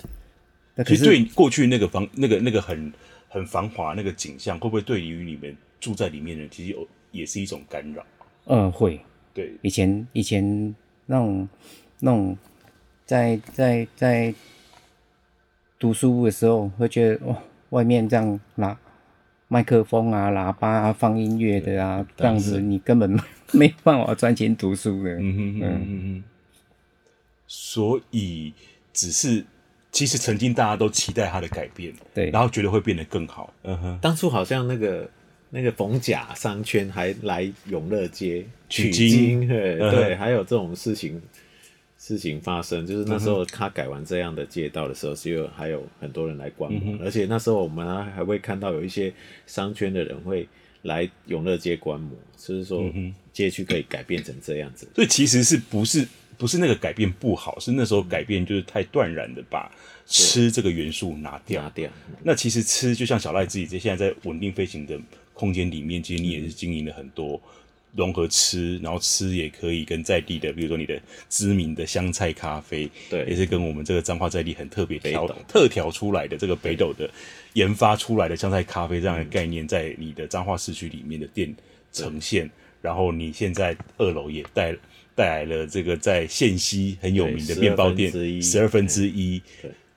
[0.86, 2.92] 其实对过去那个房那个那个很
[3.28, 8.06] 很繁华那个景象，会不会对于你们住在里面的人，其实有也是一种干扰？
[8.44, 9.00] 嗯，会。
[9.34, 10.74] 对，以前以前
[11.06, 11.48] 那种
[11.98, 12.38] 那种
[13.04, 14.32] 在在在。
[15.76, 17.36] 在读书的时候会觉得哇，
[17.70, 18.76] 外面这样拿
[19.48, 23.18] 麦克风啊、喇叭啊、放音乐的啊，这样子你根本
[23.52, 25.10] 没办法专心读书的。
[25.16, 26.24] 嗯哼嗯嗯嗯。
[27.46, 28.52] 所以
[28.92, 29.44] 只是
[29.92, 33.52] 其实曾经大家都期待它的改变，对，然后觉得会变得更好。
[33.62, 33.98] 嗯哼。
[34.02, 35.08] 当初好像那个
[35.50, 41.20] 那个逢甲商圈还来永乐街取经，对对，还有这种事情。
[42.06, 49.12] 事情发生，就是那时候他改完这样的街道的时候，是有还有很多人来观摩，而且那时候我们还还会看到有一些
[49.44, 50.48] 商圈的人会
[50.82, 52.84] 来永乐街观摩，就是说
[53.32, 54.86] 街区可以改变成这样子。
[54.94, 56.06] 所以其实是不是
[56.38, 59.68] 不是那个改变不好，是那时候改变就是太断然的把
[60.06, 61.60] 吃这个元素拿掉。
[61.60, 61.90] 拿掉。
[62.22, 64.96] 那其实吃就像小赖自己在现在在稳定飞行的
[65.34, 67.42] 空间里面，其实你也是经营了很多
[67.96, 77.10] 融合吃，然后吃也可以跟在地的，比如说你的知名的香菜咖啡，对，也是跟我们这个彰化在地很特别调斗特调出来的这个北斗的
[77.54, 81.54] 研发出来的香菜咖啡这样的概念，在你的彰化市区里面的店
[81.92, 82.50] 呈现。
[82.82, 84.76] 然后你现在二楼也带
[85.14, 89.42] 带来了这个在线西很有名的面包店，十二分之一。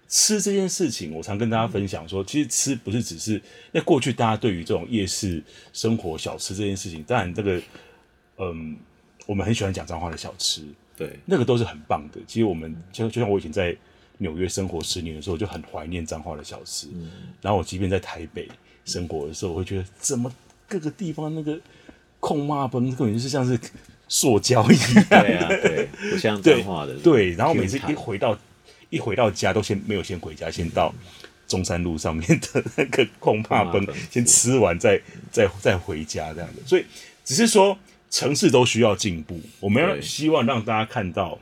[0.08, 3.40] 吃这件事情，我常跟大家分享说，其实吃不是只是
[3.72, 5.40] 那过去大家对于这种夜市
[5.72, 7.62] 生活小吃这件事情，当然这个
[8.40, 8.76] 嗯，
[9.28, 10.64] 我们很喜欢讲脏话的小吃，
[10.98, 12.20] 对，那个都是很棒的。
[12.26, 13.78] 其实我们就就像我以前在
[14.18, 16.88] 纽约生活十年的时候，就很怀念脏话的小吃。
[17.42, 18.50] 然后我即便在台北
[18.86, 20.34] 生活的时候，我会觉得怎么
[20.68, 21.60] 各个地方那个。
[22.22, 23.58] 控骂崩根本就是像是
[24.10, 26.94] 塑胶一样，对啊，对，不像脏话的。
[26.96, 28.38] 对，然后每次一回到
[28.90, 30.94] 一回到家，都先没有先回家，先到
[31.48, 36.62] 中山路上面的那个控骂崩，先吃完再再再回家这样的。
[36.66, 36.84] 所以
[37.24, 37.78] 只是说
[38.10, 41.40] 城市都需要进步，我们要希望让大家看到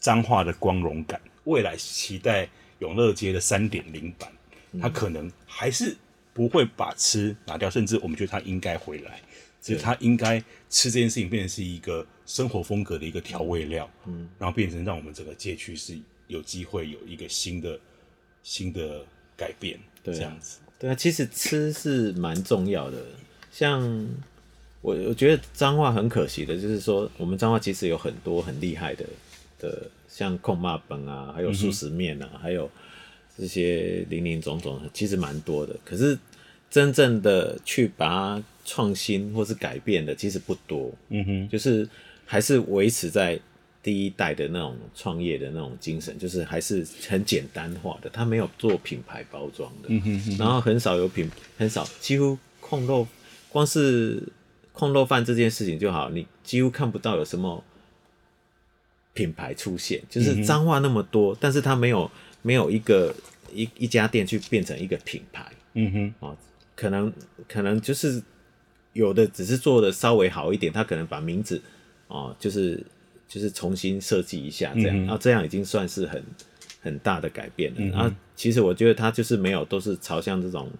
[0.00, 1.20] 彰化的光荣感。
[1.44, 4.32] 未来期待永乐街的三点零版，
[4.80, 5.96] 它可能还是
[6.32, 9.20] 不会把吃拿掉，甚至我们觉得它应该回来。
[9.60, 17.78] 所以它应该吃这件事情变成是一个生活风格的一个调味料，嗯，然后变成让我们整个街区是有机会有一个新的
[18.42, 20.58] 新的改变，对，这样子。
[20.80, 23.06] 对啊，其实吃是蛮重要的。
[23.52, 23.80] 像
[24.82, 29.04] 我我觉得脏话很可惜的，就是说我们脏话其实有很多很厉害的
[29.58, 32.68] 的，像控骂本啊，还有素食面啊，嗯、还有
[33.38, 35.74] 这些林林总总，其实蛮多的。
[35.84, 36.18] 可是
[36.68, 41.88] 真正的去把它创新或是改变的其实不多，嗯哼，就是
[42.26, 43.38] 还是维持在
[43.82, 53.06] 第一代的那种创业的那种精神，就是还是很简单化的，它没有做品牌包装的，嗯哼，哼，然后很少有品，很少，几乎控肉，
[53.48, 54.22] 光是
[54.72, 57.62] 控肉饭这件事情就好，你几乎看不到有什么
[59.14, 62.10] 品牌出现，就是脏话那么多，但是它没有
[62.42, 63.14] 没有一个
[63.52, 66.36] 一一家店去变成一个品牌，嗯哼，啊，
[66.74, 67.12] 可能
[67.48, 68.22] 可能就是。
[68.94, 71.58] 有的只是做的稍微好一点，他可能把名字
[72.08, 72.78] 哦，就是
[73.26, 76.22] 就是重新设计一下这样，然后、嗯啊、这样已经算是很
[76.82, 77.80] 很大的改变了。
[77.86, 80.70] 然后、嗯啊、其实我觉得他就是没有，都是朝向这种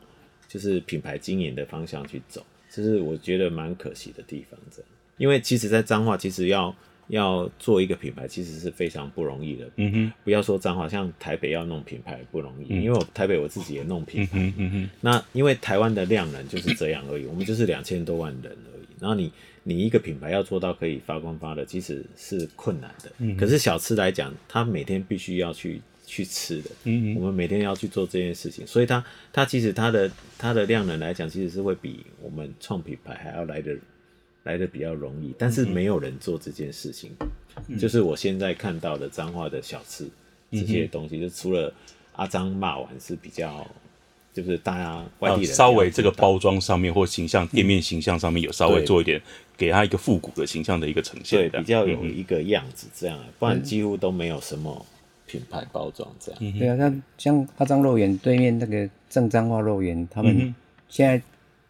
[0.46, 4.58] 就是品牌经营的方向去走，这是我觉得蛮可惜的地方。
[4.70, 6.74] 这样，因为其实，在彰化，其实要。
[7.08, 9.68] 要做一个品牌，其实是非常不容易的。
[9.76, 14.38] 嗯哼，不要说彰化，像台北要弄品牌不容易，嗯、因为我台北我自己也弄品牌。
[14.38, 18.86] 嗯哼，嗯哼，那因为台湾的量能就是这样而已，我们就是两千多万人而已。
[18.98, 19.30] 然后你
[19.62, 23.12] 你一个品牌要做到可以发光发热，其实是困难的。
[23.18, 26.70] 嗯，可是小吃来讲，它每天必须要去去吃的。
[26.84, 33.76] 嗯嗯，我们每天要去做这件事情，所以它它其实它的它的量能来讲，其实是会比我们创品牌还要来的。
[34.44, 37.12] 来的比较容易，但是没有人做这件事情。
[37.68, 40.02] 嗯、就是我现在看到的脏话的小吃、
[40.50, 41.72] 嗯、这些东西，就除了
[42.16, 43.64] 阿张骂完是比较，
[44.34, 49.22] 就是大家外地人稍微这个包装上面或形象、店面形象上面有稍微做一点，嗯、
[49.56, 54.84] 给他一个复古的形象的一个呈现，对，比较有一个样子这样，不然几乎都没有什么
[55.32, 56.40] 品牌包装这样。
[56.40, 60.54] 嗯、对啊，像像阿张肉圆对面那个正彰化肉圆，他们
[60.88, 61.20] 现在。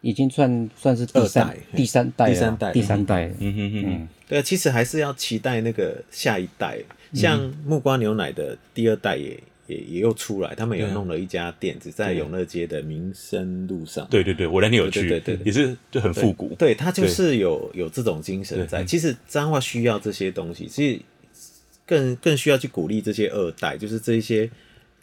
[0.05, 6.77] 已经算算是第三第三代第三代第三代，嗯哼哼，对啊，其实还是要期待那个下一代，
[7.13, 14.05] 像木瓜牛奶的第二代也也也又出来，他们也弄了一家店，子在永乐街的民生路上。
[14.09, 16.53] 对对对，我那天有去，对对，也是就很复古。
[16.55, 18.83] 对，他就是有有这种精神在。
[18.83, 20.99] 其实彰化需要这些东西，其实
[21.85, 24.49] 更更需要去鼓励这些二代，就是这些。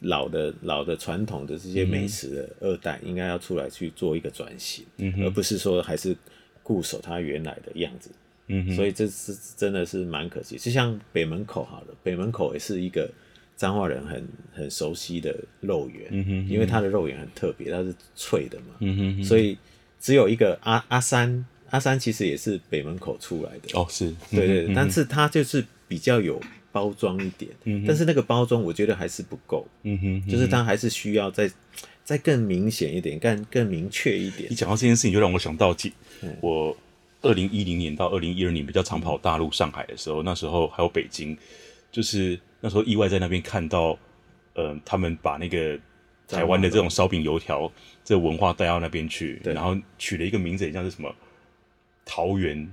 [0.04, 6.16] 老的老的传统的这些美食的二代，应该要出来去做一个转型，嗯、而不是说还是
[6.62, 8.08] 固守它原来的样子。
[8.46, 10.56] 嗯哼，所以这是真的是蛮可惜。
[10.56, 13.10] 就像北门口好了，北门口也是一个
[13.58, 18.76] 彰化人很很熟悉的肉圆，嗯哼，因为它的肉圆很特别，它是脆的嘛。
[18.78, 19.58] 嗯哼，所以
[20.00, 23.78] 只有一个阿阿三，阿三其实也是北门口出来的。
[23.78, 26.40] 哦，是，对对，嗯、但是它就是比较有。
[26.72, 31.50] 包装一点，嗯、但是那个包装我觉得还是不够，嗯哼，就是它还是需要再
[32.04, 34.48] 再更明显一点，更更明确一点。
[34.50, 35.74] 你讲到这件事情，就让我想到，
[36.40, 36.76] 我
[37.22, 41.36] 二零一零年到二零一二年比较常跑大陆上海的时候，那时候还有北京，
[41.90, 43.98] 就是那时候意外在那边看到，
[44.54, 45.78] 呃，他们把那个
[46.28, 47.70] 台湾的这种烧饼油条
[48.04, 51.12] 这个文化带到那边去，然后取了一个名字，也像是什么
[52.04, 52.72] 桃园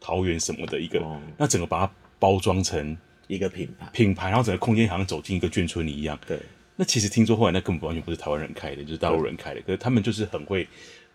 [0.00, 2.96] 桃园什么的一个，哦、那整个把它包装成。
[3.28, 6.18] 一个品牌，品牌，然后整个空间好像走进一个眷村里一样。
[6.26, 6.36] 对，
[6.74, 10.66] 那其实听说后来那根本完全不是台湾人开的，就是大陆人开的，可是他们就是很会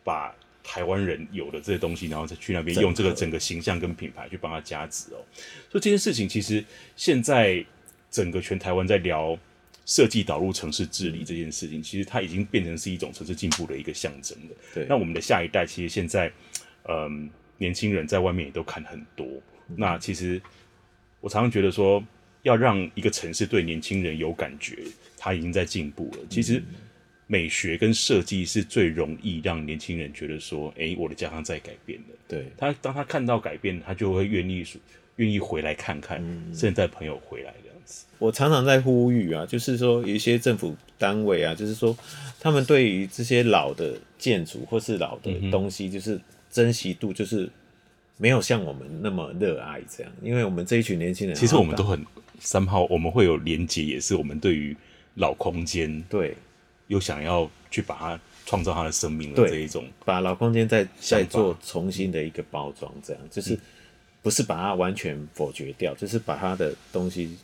[0.04, 5.20] 把台湾人有的这些东西，然后再去那边用这个整个形象跟品牌去帮他加值哦。
[5.70, 6.64] 所以这件事情其实
[6.96, 7.66] 现在
[8.10, 9.38] 整个全台湾在聊
[9.86, 14.56] 设计导入城市治理这件事情，其实它已经变成是一种城市进步的一个象征了。
[14.74, 16.32] 对，那我们的下一代其实现在，
[16.88, 19.28] 嗯，年轻人在外面也都看很多。
[19.76, 20.42] 那其实
[21.24, 22.04] 我常常觉得说，
[22.42, 24.80] 要让一个城市对年轻人有感觉，
[25.18, 26.20] 它已经在进步了。
[26.30, 26.62] 其实。
[27.26, 32.14] 美学跟设计是最容易让年轻人觉得说，哎、欸，我的家乡在改变的。
[32.28, 34.64] 对他，当他看到改变，他就会愿意
[35.16, 38.06] 愿意回来看看，嗯、甚至带朋友回来这样子。
[38.20, 41.98] 我常常在呼吁啊，就是说有一些政府单位啊，就是说
[42.40, 46.20] 他们对于这些老的建筑或是老的东西，就是
[46.52, 47.50] 珍惜度就是
[48.18, 50.12] 没有像我们那么热爱这样。
[50.22, 52.06] 因为我们这一群年轻人，其实我们都很
[52.40, 54.76] 三号，我们会有连接，也是我们对于
[55.16, 56.36] 老空间对。
[56.88, 63.58] 又想要去把它创造它的生命的这一种，把老空间再再做重新的一个包装，这样就是
[64.22, 67.38] 不是把它完全否决掉，就是把它的东西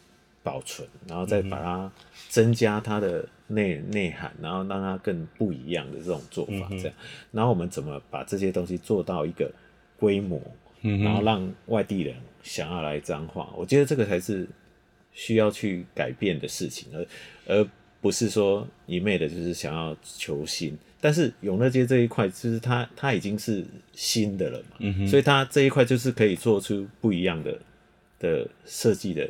[0.44, 1.90] 保存，然后再把它
[2.28, 6.94] 增加它的内内涵，然后让它更不一样的这种做法，这样。
[7.32, 9.50] 然后我们怎么把这些东西做到一个
[10.00, 10.42] 规模，
[10.82, 13.50] 然后让外地人想要来彰化？
[13.56, 14.48] 我觉得这个才是
[15.14, 17.06] 需要去改变的事情，而
[17.46, 17.68] 而。
[18.02, 27.60] 不是说一昧的，就是想要求新，但是永乐街这一块，就是它它已经是新的了嘛，嗯、所以它这一块就是可以做出不一样的
[28.18, 29.30] 的设计的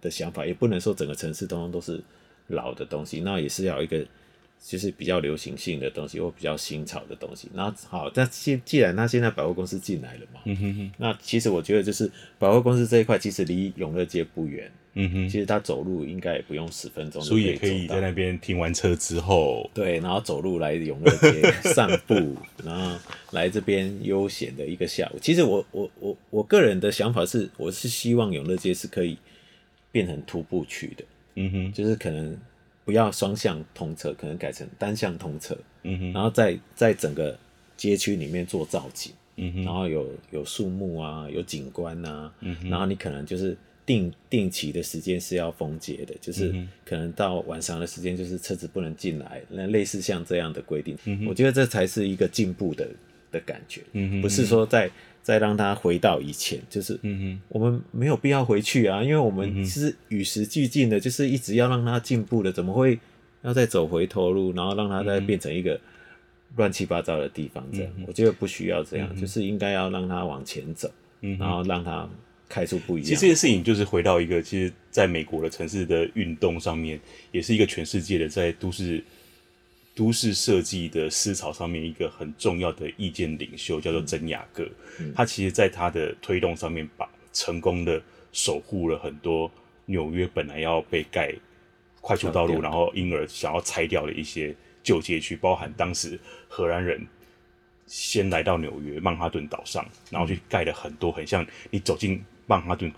[0.00, 2.02] 的想法，也不能说整个城市通通都是
[2.48, 4.04] 老的东西，那也是要一个
[4.64, 7.48] 就是比较流行性的东西或比较新潮的东西。
[7.52, 14.70] 然后好，那既既然他现在百货公司进来了嘛，嗯、哼哼那其实我觉得就是百货公司这一块其实离永乐街不远。
[14.94, 22.98] 嗯哼，其实他走路应该也不用十分钟，所以也可以在那边停完车之后，对，然后走路来永乐街散步， 然后
[23.30, 25.18] 来这边悠闲的一个下午。
[25.18, 29.16] 其实我我我我个人的想法是，我是希望永乐街是可以
[29.90, 31.04] 变成徒步区的，
[31.36, 32.36] 嗯哼，就是可能
[32.84, 37.38] 不要双向通车，可能改成单向通车，嗯哼，然后在在整个
[37.76, 43.56] 街区里面做造景，嗯哼，然后有有树木啊，有景观啊，嗯哼，然后你可能就是。
[43.84, 52.88] 定定期的时间是要封街的，就是可能到晚上的时间，就是车子不能进来，那类似像这样的规定，我觉得这才是一个进步的
[53.32, 54.88] 的感觉，嗯、哼不是说再
[55.22, 56.98] 再让它回到以前，就是
[57.48, 62.98] 我们没有必要回去啊，因为我们是与时俱进的，就是一直要让它进步的，怎么会
[63.42, 65.80] 要再走回头路，然后让它再变成一个
[66.56, 67.66] 乱七八糟的地方？
[67.72, 70.90] 这样，嗯、哼我觉得不需要这样，嗯、哼就是应该要让它往前走，
[71.38, 72.08] 然后让它。
[72.48, 73.08] 开出不一样。
[73.08, 79.02] 其实这件事情就是回到一个，其实在美国的城市的运动上面，也是一个全世界的在都市
[79.94, 84.68] 都市设计的思潮上面一个很重要的意见领袖，叫做珍雅各。
[84.98, 88.02] 嗯、他其实在他的推动上面，把成功的
[88.32, 89.50] 守护了很多
[89.86, 91.34] 纽约本来要被盖
[92.00, 97.06] 快速道路，然后因而想要拆掉的一些旧街区，包含当时荷兰人。
[97.88, 102.90] 先来到纽约曼哈顿岛上，然后去盖了很多很像你走进曼哈顿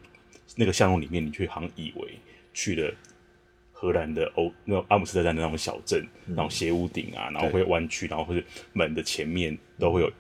[0.55, 2.17] 那个巷弄里面，你却好像以为
[2.53, 2.95] 去了
[3.75, 10.11] 荷兰的欧那种阿姆斯特丹的那种小镇，那种斜屋顶啊，然后会弯曲，然后或者门的前面都会有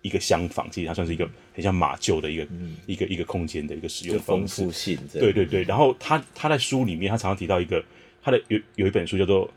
[0.00, 4.64] 一个厢房，其实它算是一个很像马厩的一个、嗯、一个一个空间的一个使用方式。
[5.12, 7.84] 对对对，然后他他在书里面他常常提到一个
[8.22, 9.52] 他的有有一本书叫做。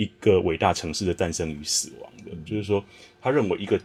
[0.00, 2.84] 一个伟大城市的诞生与死亡的，嗯、就是说，
[3.20, 3.76] 他认为一个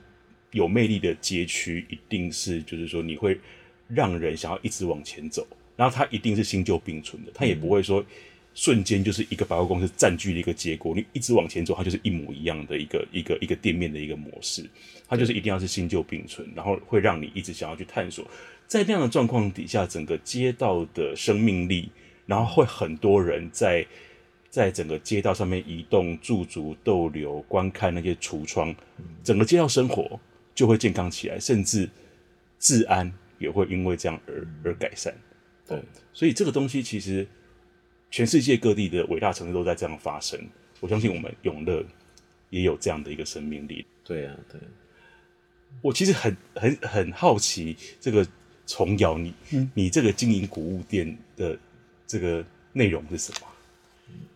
[0.51, 3.35] 有魅力的街区一定是，就是说，你会
[3.87, 5.43] 让人想要一直往前走，
[5.75, 8.03] 然后它一定是新旧并存的，它也不会说
[8.53, 14.69] 瞬间就是一个百货公司占据的一个结果，你一直往前走，它就是一模一样的一个一个一个店面的一个模式，
[15.07, 18.29] 它就是一定要是新旧并存，然后会让你一直想要去探索，
[18.67, 21.89] 在那样的状况底下，整个街道的生命力，
[22.25, 23.85] 然后会很多人在。
[24.53, 28.71] 在整个街道上面移动、驻足、逗留、观看那些橱窗，
[29.23, 30.19] 整个街道生活
[30.53, 31.89] 就会健康起来，甚至
[32.59, 35.11] 治安也会因为这样而而改善。
[35.75, 35.83] 对，
[36.13, 37.27] 所以这个东西其实
[38.11, 40.39] 全世界各地的伟大城市都在这样发生。
[40.79, 41.83] 我相信我们永乐
[42.49, 43.85] 也有这样的一个生命力。
[44.03, 44.59] 对啊，对。
[45.81, 48.25] 我其实很很很好奇，这个
[48.67, 51.57] 崇尧你、嗯、你这个经营古物店的
[52.05, 53.47] 这个内容是什么？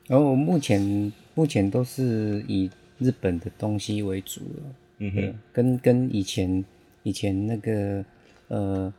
[0.08, 6.66] 然后目前目前都是以日本的东西为主了，嗯哼，跟跟以前
[7.04, 8.04] 以前那个
[8.48, 8.92] 呃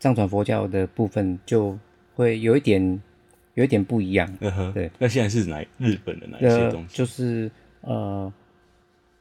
[0.00, 1.78] 藏传佛教的部分就
[2.16, 3.00] 会有一点
[3.54, 4.28] 有一点不一样。
[4.40, 4.90] 嗯哼，对。
[4.98, 6.88] 那现在是哪日本的哪一些东西？
[6.88, 7.50] 呃、就是
[7.82, 8.32] 呃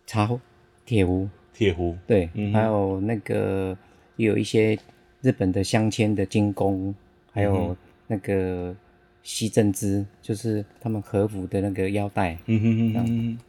[0.07, 0.39] 茶壶、
[0.85, 3.77] 铁壶、铁壶，对，嗯、还有那个
[4.15, 4.79] 有一些
[5.21, 6.95] 日本的镶嵌的金工，
[7.31, 7.75] 还有
[8.07, 8.75] 那个
[9.21, 12.37] 西镇织，就是他们和服的那个腰带。
[12.45, 13.39] 嗯哼哼哼。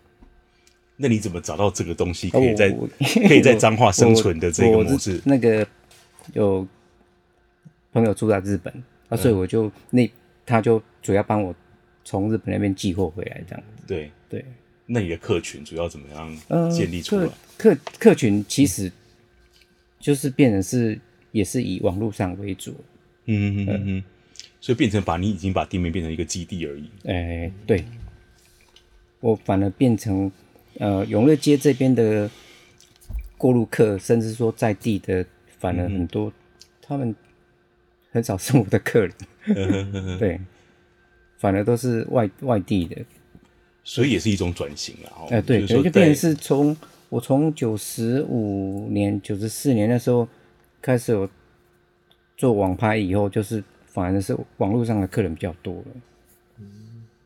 [0.97, 2.87] 那你怎么找到这个东西可以在、哦、
[3.27, 5.19] 可以在彰化生存的这个模式？
[5.25, 5.67] 那个
[6.35, 6.67] 有
[7.93, 8.73] 朋友住在日本，
[9.09, 10.11] 啊，所以我就那
[10.47, 11.55] 他就主要帮我
[12.05, 13.85] 从日本那边寄货回来，这样子。
[13.87, 14.45] 对对。
[14.87, 17.25] 那你的客群主要怎么样建立出来？
[17.25, 18.91] 呃、客客客群其实
[19.99, 20.99] 就是变成是
[21.33, 22.75] 也是以网络上为主。
[23.27, 24.05] 嗯嗯嗯嗯。
[24.61, 26.91] 所以变成把你已经把店面变成一个基地而已。
[27.05, 27.85] 哎、欸，对。
[29.21, 30.31] 我反而变成。
[30.79, 32.31] 呃，永乐街这边的
[33.37, 35.27] 过路客，甚至说在地的，
[35.59, 36.33] 反而很多，嗯、
[36.81, 37.15] 他们
[38.11, 40.41] 很少是我的客人，对，
[41.39, 42.97] 反而都是外外地的，
[43.85, 45.11] 所以也是一种转型了。
[45.31, 46.77] 哎、呃，对，就变成是从
[47.09, 50.29] 我从九十五年、九十四年那时候
[50.83, 51.29] 开始有
[52.37, 55.87] 做网拍以后，就是反而是网络上的客人比较多了。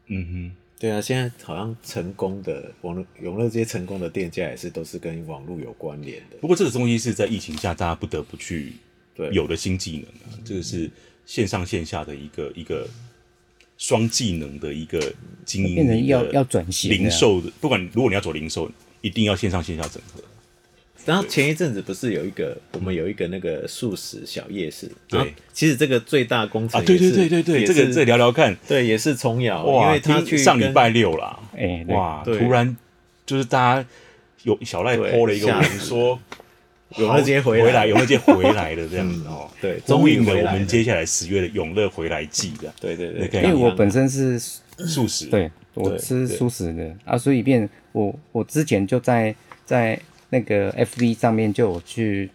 [0.06, 0.56] 嗯哼。
[0.76, 6.36] 对啊，现在好像成功的网络永乐街成功的店家也是都是跟网络有关联的。
[6.42, 8.74] 不过这个东西是在疫情下大家不得不去
[9.32, 10.90] 有的新技能啊，这个是
[11.26, 12.88] 线上线下的一个一个
[13.78, 15.00] 双技能的一个
[15.44, 20.22] 经营，变成要要转型零售的，不管如果你要走零售，一定要线上线下整合。
[21.06, 32.74] 然后前一阵子不是有一个，我们有一个那个素食小夜市，对，其实这个最大工程啊，对对对对对，这个再聊聊看，对，也是重瑶，因为他去上礼拜六啦，哎，哇，突然
[33.26, 33.86] 就是大家
[34.44, 36.18] 有小赖 po 了一个文说，
[36.98, 46.94] 永乐街回来，永乐街回来了这样子哦，对，终于了我们接下来十月的永乐回来季的，对对对，因为我本身是素食，对，我吃素食的。
[47.04, 49.34] 啊，所以变我我之前就在
[49.64, 49.98] 在。
[50.30, 52.28] 那个 FB 上面就有去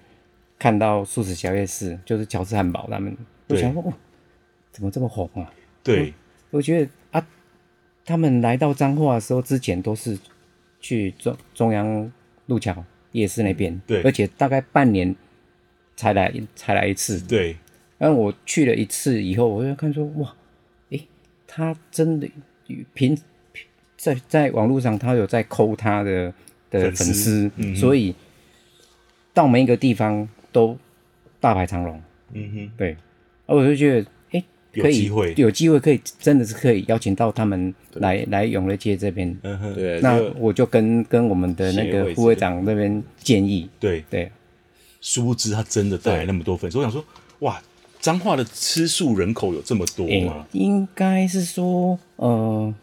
[0.57, 3.93] 看到素食小夜市，就是乔治汉堡他们，我想说，哇，
[4.71, 5.51] 怎么这么红啊？
[5.83, 6.13] 对，
[6.51, 7.27] 我，我觉得啊，
[8.05, 10.17] 他们来到彰化的时候，之前都是
[10.79, 12.09] 去中中央
[12.45, 12.73] 路桥
[13.11, 15.15] 夜市那边，对，而且大概半年
[15.95, 17.55] 才来才来一次，对。
[17.97, 20.35] 然后我去了一次以后，我就看说，哇，
[20.89, 21.07] 诶，
[21.47, 22.29] 他真的
[22.93, 23.17] 平
[23.97, 26.33] 在在网络上，他有在抠他的。
[26.71, 28.13] 的粉丝，嗯、所以
[29.33, 30.77] 到每一个地方都
[31.39, 31.99] 大排长龙。
[32.33, 32.95] 嗯哼，对，
[33.47, 34.07] 而我就觉得，
[34.73, 39.35] 可以有机会，有机会可以，真的是可以邀请到他们来来永乐街这边。
[39.43, 43.69] 嗯哼，对，那我就跟跟我们的那个副会长那边建议。
[43.79, 44.31] 对对，
[45.01, 47.03] 殊不知他真的带来那么多粉丝，对我想说，
[47.39, 47.61] 哇，
[47.99, 50.45] 彰化的吃素人口有这么多吗？
[50.51, 52.73] 欸、应该是说，呃，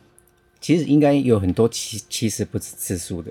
[0.61, 3.31] 其实应该有很多其其实不是吃素的。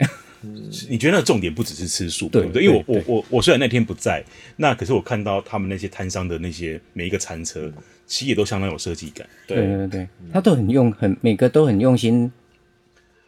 [0.90, 2.64] 你觉得那重点不只是吃素，对不对？
[2.64, 4.24] 因为我我我我虽然那天不在，
[4.58, 7.72] 那可是我看到他们那些摊商的那些每一个餐车，
[8.06, 9.28] 其实也都相当有设计感。
[9.48, 12.32] 对对对，他都很用，很每个都很用心，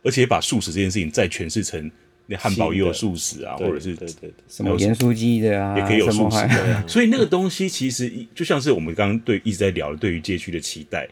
[0.04, 1.90] 而且把素食这件事情再诠释成
[2.26, 6.88] 那汉堡也有素食啊，或者是对对什么盐酥鸡的啊，也可以有素食的。
[6.88, 11.08] 所以那个东西其实就像是我们刚刚对一直在聊的对于街区的期待，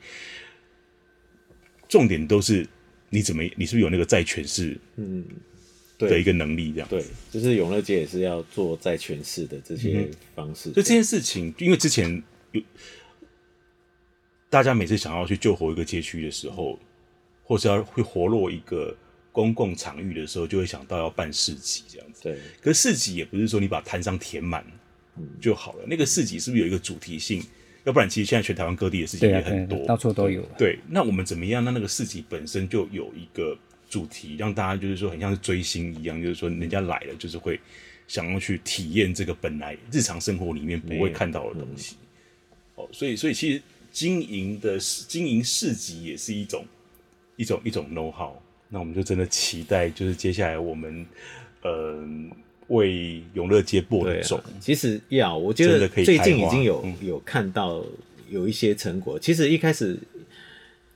[1.88, 2.68] 重点都是
[3.10, 4.78] 你怎么你是不是有那个再诠释？
[4.98, 5.24] 嗯。
[5.98, 10.64] 的一个能力，这样对，就是永乐街也是要做在诠释的这些方式。
[10.74, 12.22] 所以这件事情，因为之前
[12.52, 12.62] 有
[14.50, 16.78] 大家每次想要去救活一个街区的时候，
[17.44, 18.96] 或是要会活络一个
[19.32, 22.24] 公共场域的时候，就会想到要办市集这样子。
[22.24, 24.66] 对，可是市集也不是说你把摊商填满
[25.40, 27.42] 就好了，嗯、那个市集是不是有一个主题性？
[27.86, 30.42] 要不然，其实现在全台湾各地的事情也很多，到处都有。
[30.58, 31.64] 对，那我们怎么样？
[31.64, 33.58] 那那个市集本身就有一个。
[33.90, 37.60] 主题让大家就是说很像是追星一样，就是说人家来了就是会
[38.08, 41.96] 想要去体验这个本来日常生活里面不会看到的东西。
[42.76, 43.62] 哦，所以所以其实
[43.92, 46.66] 经营的经营市集也是一种
[47.36, 48.34] 一种一种 know how。
[48.68, 51.06] 那我们就真的期待，就是接下来我们
[51.62, 52.04] 呃
[52.68, 54.42] 为永乐街播种。
[54.60, 57.86] 其实要我觉得最近已经有有看到
[58.30, 59.18] 有一些成果。
[59.20, 59.98] 其实一开始。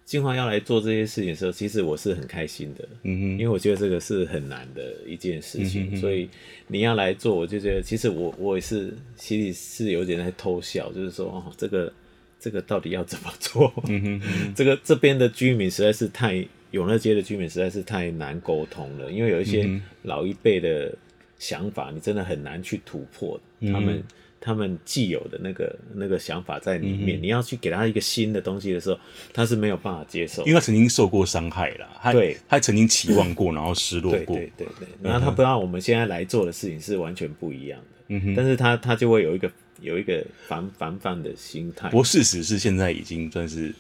[0.10, 5.97] 金华要来做这些事情的时候，其实我是很开心的，嗯哼，因为我觉得这个是很难的一件事情，嗯、哼哼。
[5.97, 6.28] 所以
[6.66, 11.93] 你要来做，我就觉得其实我我也是心里是有点在偷笑，就是说哦，这个
[12.39, 13.72] 这个到底要怎么做？
[13.88, 14.53] 嗯哼哼。
[14.57, 20.91] 这个这边的居民实在是太永乐街的居民实在是太难沟通了，因为有一些老一辈的
[21.38, 24.01] 想法，你真的很难去突破，嗯、他们
[24.41, 28.99] 他们既有的那个那个想法在里面，嗯、你要去给他一个新的东西的时候，
[29.33, 41.89] 他是没有办法接受，因为他曾经受过伤害了，他对，他曾经期望过，然后失落过，对对对对，然后他不知道我们现在来做的事情是完全不一样的，嗯哼，但是他他就会有一个有一个防防范的心态。
[41.89, 43.73] 不过事实是现在已经算是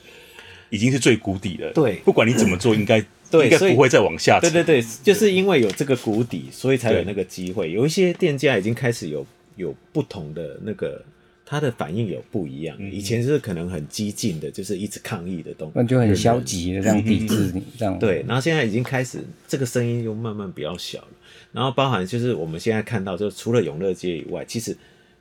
[0.69, 3.03] 已经是最谷底了，对，不管你怎么做，应该。
[3.31, 4.39] 对，应该不会再往下。
[4.39, 7.71] 对对对，就是因为有这个谷底，所以才有那个机会。
[7.71, 9.23] 有一些店家已经开始有
[9.59, 11.03] 有不同的那个，
[11.45, 12.75] 他的反应有不一样。
[12.91, 17.99] 以前是可能很激进的，就是一直抗议的东西，那就很消极的这样抵制你这样。
[17.99, 21.07] 对，然后现在已经开始这个声音又慢慢比较小了。
[21.51, 24.75] 然后包含就是我们现在看到，就除了永乐街以外，其实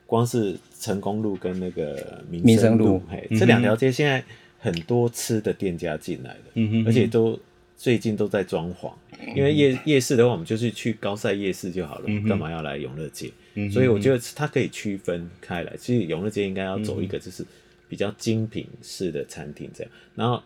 [0.05, 4.23] 光是成功路跟那个民生路，嘿，这两条街现在
[4.57, 7.37] 很多吃的店家进来的，而且都。
[7.81, 8.91] 最近都在装潢，
[9.33, 13.31] 因为夜夜市的话，我们就是去高赛夜市就好了，干、嗯、嘛要来永乐街？
[13.53, 15.75] 嗯、所以我觉得它可以区分开来。
[15.77, 17.45] 其实永乐街应该要走一个就是
[17.87, 19.91] 比较精品式的餐厅这样。
[20.15, 20.41] 然后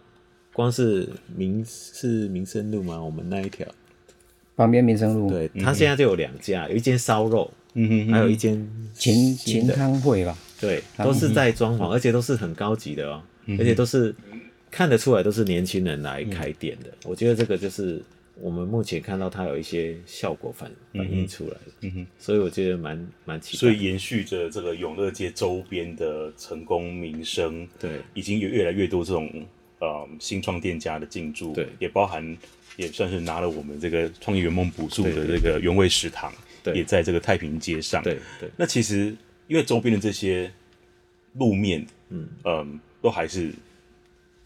[0.52, 3.02] 光是民是民生路吗？
[3.02, 3.68] 我们那一条
[4.56, 10.38] 旁边民生路，对，它现在就有两家，有一间烧肉，嗯哼，还有一间秦秦汤会吧？
[10.60, 14.14] 对，都是在装潢，而且都是很高级的哦，嗯、而且都是。
[14.76, 18.02] 看得出来都是年轻人来开店的，嗯、我觉得这个就是
[18.36, 23.60] 我们目前看到它有一些效果反反映出来的，嗯哼，所以我觉得蛮蛮期待。
[23.60, 29.30] 所以延续着这个永乐街周边的成功名声，对，已经有越来越多这种
[29.80, 32.38] 呃新创店家的进驻，对，也包含
[32.76, 38.50] 也算是拿了我们这个创业圆梦补助的这个原味食堂，对，也在这个太平街上，对对。
[38.58, 39.16] 那其实
[39.48, 40.52] 因为周边的这些
[41.34, 42.28] 路面，嗯。
[42.44, 42.68] 嗯、呃，
[43.02, 43.54] 都还是。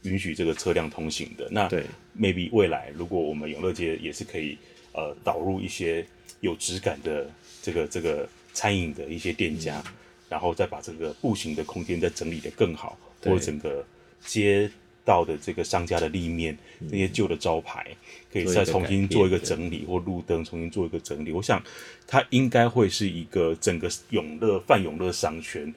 [0.07, 1.69] 允许这个车辆通行的，那
[2.17, 4.57] maybe 未来如果我们永乐街也是可以
[4.93, 6.05] 呃导入一些
[6.39, 7.29] 有质感的
[7.61, 9.93] 这个这个餐饮的一些店家，嗯、
[10.29, 13.85] 然后再把这个步行的空间再整理得更好，或者整个
[14.25, 14.69] 街
[15.03, 17.87] 道的这个商家的立面那、嗯、些旧的招牌
[18.31, 21.61] 可以再重新做一个整理，或路灯重新做一个整理，我想
[22.05, 25.73] 它应该会是一个整个永乐泛永乐商圈。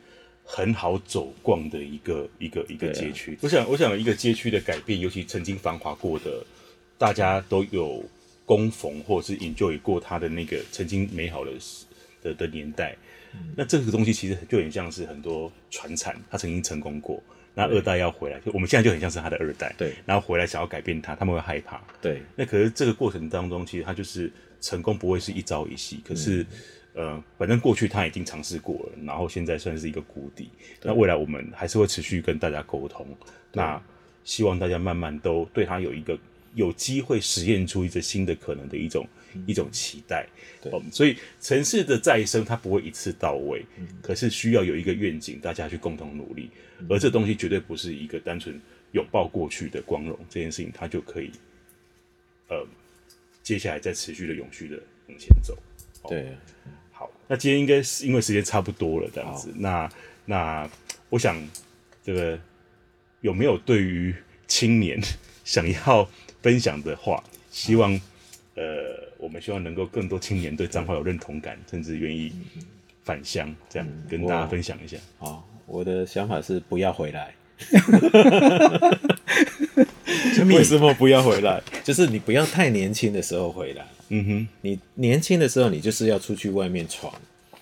[0.52, 6.44] 很好走逛的一个一个一个街区，啊，我想，我想一个街区的改变，尤其曾经繁华过的，
[6.98, 8.04] 大家都有
[8.44, 11.52] 供奉或者是 enjoy 过它的那个曾经美好的
[12.20, 12.96] 的的年代。
[13.32, 17.22] 嗯、那这个东西其实就很像是很多传产，它曾经成功过，
[17.54, 22.20] 那二代要回来，就我们现在就很像是他的二代，对，然后回来想要改变他，他们会害怕，对。
[22.34, 24.28] 那可是这个过程当中，其实他就是
[24.60, 26.44] 成功不会是一朝一夕，可是。
[26.94, 30.50] 嗯呃，反正过去他已经尝试过了，然后现在算是一个谷底。
[30.82, 33.06] 那未来我们还是会持续跟大家沟通。
[33.52, 33.80] 那
[34.24, 36.18] 希望大家慢慢都对他有一个
[36.54, 40.26] 有机会实验出一个新的可能的一种、嗯、一种期待。
[40.60, 46.50] 对、嗯，所以城市的再生它不会一次到位，嗯、可是需要有一个愿景，大家去共同努力。
[46.80, 48.60] 嗯、而这东西绝对不是一个单纯
[48.92, 51.30] 拥抱过去的光荣这件事情，它就可以
[52.48, 52.66] 呃
[53.42, 54.76] 接下来再持续的永续的
[55.08, 55.56] 往前走。
[56.08, 56.36] 对。
[56.92, 59.52] 好，那今天应该是因为时间差不多了，这样子。
[59.56, 59.88] 那
[60.24, 60.68] 那
[61.08, 61.36] 我想，
[62.02, 62.38] 这个
[63.20, 64.14] 有没有对于
[64.46, 65.00] 青年
[65.44, 66.08] 想要
[66.42, 67.22] 分享的话？
[67.50, 67.92] 希望
[68.54, 68.62] 呃，
[69.18, 72.32] 我们希望能够更多青年对彰化有认同感，甚至愿意
[73.02, 74.96] 返乡，这样跟大家分享一下。
[75.18, 77.34] 好，我的想法是不要回来。
[80.54, 81.62] 为什么不要回来？
[81.84, 83.86] 就是你不要太年轻的时候回来。
[84.08, 87.12] 嗯哼，你年轻的时候，你就是要出去外面闯，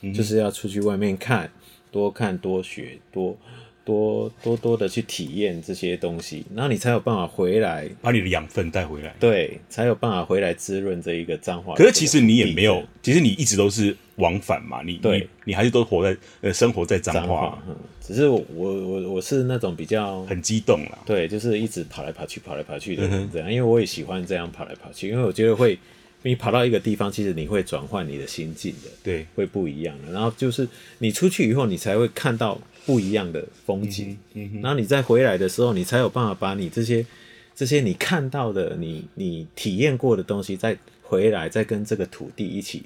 [0.00, 1.50] 嗯、就是要出去外面看，
[1.90, 3.36] 多看多学，多
[3.84, 9.14] 多多多的去体验这些东西，然后你才有办法回来，把你的养分带回来。
[9.20, 11.74] 对，才有办法回来滋润这一个脏话。
[11.74, 17.60] 可是其实你也没有，其实你一直都是往返嘛，你对你你还是都活在呃生活在彰化。
[17.66, 25.78] 嗯，只是我我我我是那种比较很激动啦，对，就是一直跑来跑去，跑来跑去的这样，嗯、因为我也喜欢这样跑来跑去，因为我觉得会。
[26.22, 30.12] 你跑到一个地方，其实你会转换你的心境的，对，会不一样的。
[30.12, 34.18] 然后就是你出去以后，你才会看到不一样的风景。
[34.34, 37.06] 嗯嗯、然后你再回来的时候，你才有办法把你这些
[37.54, 42.82] 这些你看到的、你你体验过的东西，再回来，再跟这个土地一起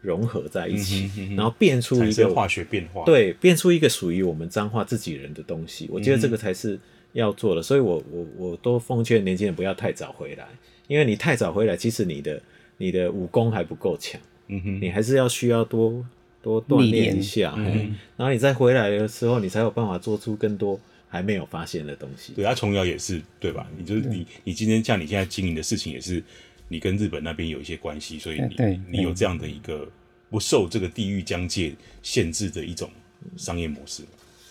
[0.00, 5.88] 融合在一起，嗯嗯嗯、然后变出一个化学变化，对，变出一个属于我们彰化自己人的东西。
[5.90, 6.78] 我觉得这个才是
[7.12, 7.60] 要做的。
[7.60, 10.46] 嗯、所以我我我都奉劝年轻人不要太早回来，
[10.86, 12.40] 因为你太早回来，其实你的。
[12.80, 16.06] 你的武功还不够强，嗯哼，你还是要需要多
[16.40, 20.78] 多锻炼一下，嗯，然后你再回来的时候，你才有办法做出更多
[21.08, 22.34] 还没有发现的东西。
[22.34, 23.68] 对，他琼瑶也是，对吧？
[23.76, 26.22] 你就是你，你今天像你现在经营的事情，也是
[26.68, 29.90] 你跟日本那边有一些关系所以你你有这样的一个
[30.30, 32.90] 不受这个地域疆界限制的一种
[33.36, 34.04] 商业模式。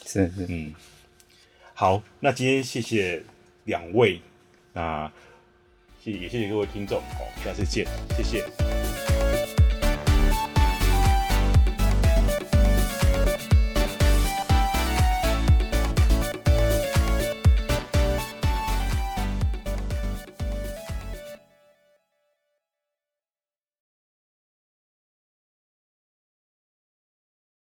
[0.06, 0.46] 是是。
[0.50, 0.74] 嗯。
[1.74, 3.22] 好那今天谢谢
[3.66, 4.20] 两位
[4.74, 5.12] 那
[6.04, 9.07] 谢谢也谢谢各位听众好下次见谢谢。